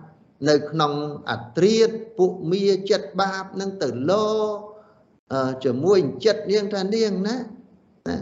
[0.49, 0.93] នៅក្នុង
[1.32, 4.28] អត្រាតពួកមាចិត្តបាបនឹងទៅលោ
[5.64, 7.37] ជាមួយចិត្តនាងថានាងណា
[8.09, 8.16] ណា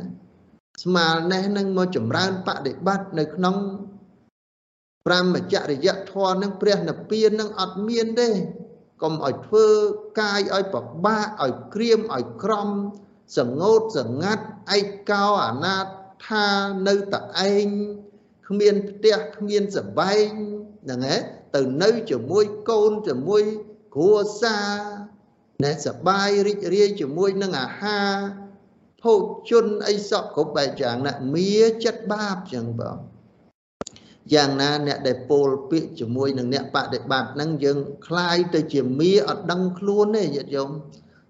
[0.82, 3.56] ស្មាលនេះនឹងមកចម្រើនបដិបត្តិនៅក្នុង
[5.06, 8.28] ប្រមចរិយធម៌នឹងព្រះនិព្វាននឹងអត់មានទេ
[9.02, 9.66] កុំឲ្យធ្វើ
[10.20, 12.68] កាយឲ្យប្របាកឲ្យក្រៀមឲ្យក្រំ
[13.38, 14.44] សងោតសងាត់
[14.78, 14.80] ឯ
[15.10, 15.76] កោអនា
[16.28, 16.46] ថា
[16.88, 17.20] នៅតែ
[17.52, 17.66] ឯង
[18.48, 20.28] គ្មានផ្ទះគ្មានសបែង
[20.84, 21.16] ហ្នឹងហ៎
[21.54, 23.42] ទៅនៅជាមួយកូនជាមួយ
[23.94, 25.07] គ្រួសារ
[25.63, 28.15] ណែសបាយរីករាយជាមួយនឹងអាហារ
[29.01, 29.13] ភោ
[29.49, 32.97] ជនអីសពគ្រប់បែបយ៉ាងណាមាចិត្តបាបចឹងបង
[34.33, 37.77] យ៉ាងណាអ្នកដែលពោលពាក្យជាមួយនឹងអ្នកបដិបត្តិហ្នឹងយើង
[38.07, 40.69] คลายទៅជាមាអត់ដឹងខ្លួនទេញាតិញោម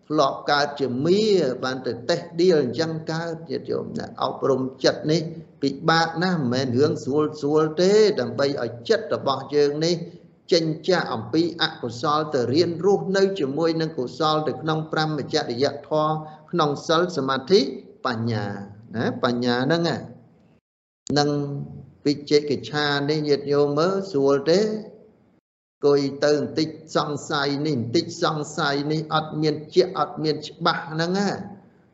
[0.10, 1.22] ធ្លាប់កើតជាមា
[1.64, 5.22] បានទៅតេះដៀលអញ្ចឹងកើតញាតិញោមអ្នកអប់រំចិត្តនេះ
[5.62, 9.96] ពិបាកណាស់មិនមែនរឿងស្រួលស្រួលទេដើម្បីឲ្យចិត្តរបស់យើងនេះ
[10.53, 16.15] ចេញចាកអំពីអកុសលទៅរៀនរស់នៅជាមួយនឹងកុសលទៅក្នុងប្រមចរិយធម៌
[16.51, 17.61] ក្នុងសិលសមាធិ
[18.07, 18.45] បញ្ញា
[18.97, 19.83] ណាបញ្ញាហ្នឹង
[21.19, 21.31] នឹង
[22.07, 24.61] វិជិកិច្ឆានេះញាតិញោមមើលស្រួលទេ
[25.87, 31.31] គួយទៅបន្តិចសង្ស័យនេះបន្តិចសង្ស័យនេះអត់មានជាអត់មានច្បាស់ហ្នឹងណា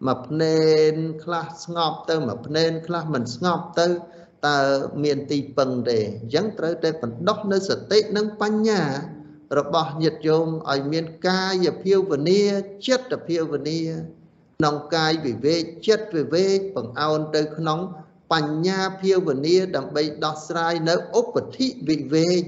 [0.07, 0.59] មួយភ្នែ
[0.93, 0.95] ន
[1.25, 3.87] ខ្លះស្ងប់ទៅមួយភ្នែនខ្លះមិនស្ងប់ទៅ
[4.47, 4.61] តើ
[5.03, 8.83] មានទីពឹងទេអញ្ចឹងត្រូវតែបណ្ដោះនៅសតិនិងបញ្ញា
[9.59, 12.43] របស់ញាតិញោមឲ្យមានកាយភាវនា
[12.87, 13.81] ចិត្តភាវនា
[14.59, 17.81] ក្នុងកាយវិវេកចិត្តវិវេកបង្អោនទៅក្នុង
[18.33, 22.41] បញ្ញាភាវនាដើម្បីដោះស្រាយនៅឧបធិវិវេក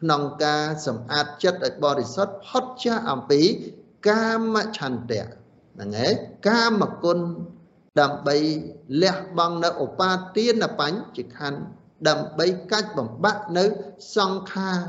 [0.00, 3.42] ក្នុងការសម្អាតចិត្តឲ្យបរិសុទ្ធផុតចាកអំពី
[4.08, 5.24] កាមឆន្ទៈ
[5.74, 6.12] ហ្នឹងឯង
[6.48, 7.18] កាមគុណ
[7.98, 8.36] ដើម្បី
[9.02, 11.60] លះបង់នៅឧបាទានបញ្ចខណ្ឌ
[12.08, 13.64] ដើម្បីកាច់បំបាក់នៅ
[14.16, 14.80] សង្ខារ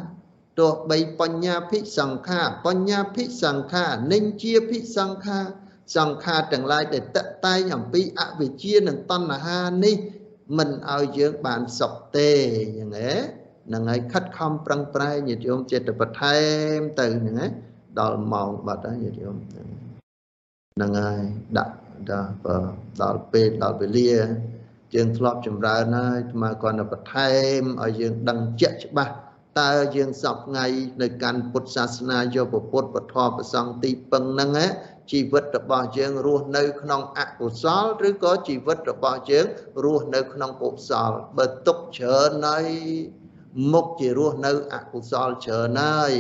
[0.59, 5.45] ទោះបីបញ្ញាភិសង្ខារបញ្ញាភិសង្ខារនិញ្ជាភិសង្ខារ
[5.97, 9.95] សង្ខារទាំងឡាយដែលតកតែងអំពីអវិជ្ជានិងតណ្ហានេះ
[10.57, 12.31] មិនឲ្យយើងបានសុខទេ
[12.77, 13.11] យ៉ាងណា
[13.67, 16.37] ហ្នឹងហើយខិតខំប្រឹងប្រែងញាតិញោមចិត្តបន្ថែ
[16.77, 17.47] មទៅហ្នឹងណា
[17.99, 21.21] ដល់ម៉ោងបាត់ហើយញាតិញោមហ្នឹងហើយ
[21.57, 21.73] ដាក់
[22.11, 22.31] ដល់
[23.01, 24.13] ដល់ពេលដល់វេលា
[24.93, 29.13] យើងធ្លាប់ចម្រើនហើយអាត្មាគាត់ទៅបន្ថែមឲ្យយើងដឹងជាក់ច្បាស់
[29.59, 30.65] តើយើងសពថ្ងៃ
[31.01, 34.51] នៅកាន់ពុទ្ធសាសនាយកពុទ្ធពធប្រសង្ឃទីពឹងហ្នឹង
[35.11, 39.45] ជីវិតរបស់យើងរស់នៅក្នុងអកុសលឬក៏ជីវិតរបស់យើង
[39.83, 42.67] រស់នៅក្នុងកុសលបើទុកច្រើនហើយ
[43.73, 46.13] មុខជារស់នៅអកុសលច្រើនហើយ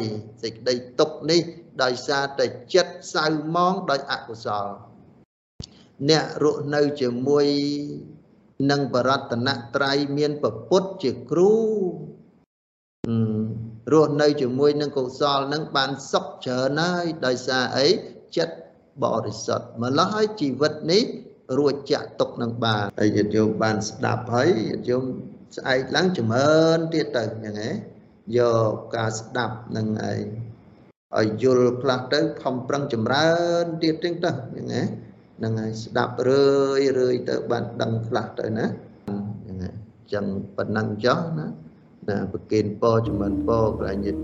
[0.43, 1.41] សេចក្តីទុកនេះ
[1.83, 3.25] ដោយសារតែចិត្តសៅ
[3.55, 4.67] មងដោយអកុសល
[6.09, 7.45] អ្នករស់នៅជាមួយ
[8.71, 11.53] នឹងបរតនត្រ័យមានពពុទ្ធជាគ្រូ
[13.91, 17.87] រស់នៅជាមួយនឹងកុសលនឹងបានសុខច្រើនហើយដោយសារអី
[18.37, 18.55] ចិត្ត
[19.03, 21.03] បរិសុទ្ធម្ល៉េះហើយជីវិតនេះ
[21.57, 25.03] រួចចាក់ទុកនឹងបានហើយញាតិញោមបានស្ដាប់ហើយញាតិញោម
[25.57, 27.75] ស្អែកឡើងចម្រើនទៀតទៅហ្នឹងឯង
[28.37, 28.39] យ
[28.71, 30.21] កការស្ដាប់នឹងឯង
[31.17, 33.29] ឲ្យយល់ខ្លះទៅខំប្រឹងចម្រើ
[33.63, 34.87] នទៀតទាំងទៅហ្នឹងឯង
[35.41, 36.45] ហ្នឹងហើយស្ដាប់រឿ
[36.79, 39.75] យរឿយទៅបានដឹងខ្លះទៅណាហ្នឹងហើយ
[40.13, 40.25] ចឹង
[40.57, 41.47] ប៉ុណ្ណឹងចុះណា
[42.09, 44.19] ណាប្រគិនពរចម្រើនពរកន្លែងញាតិ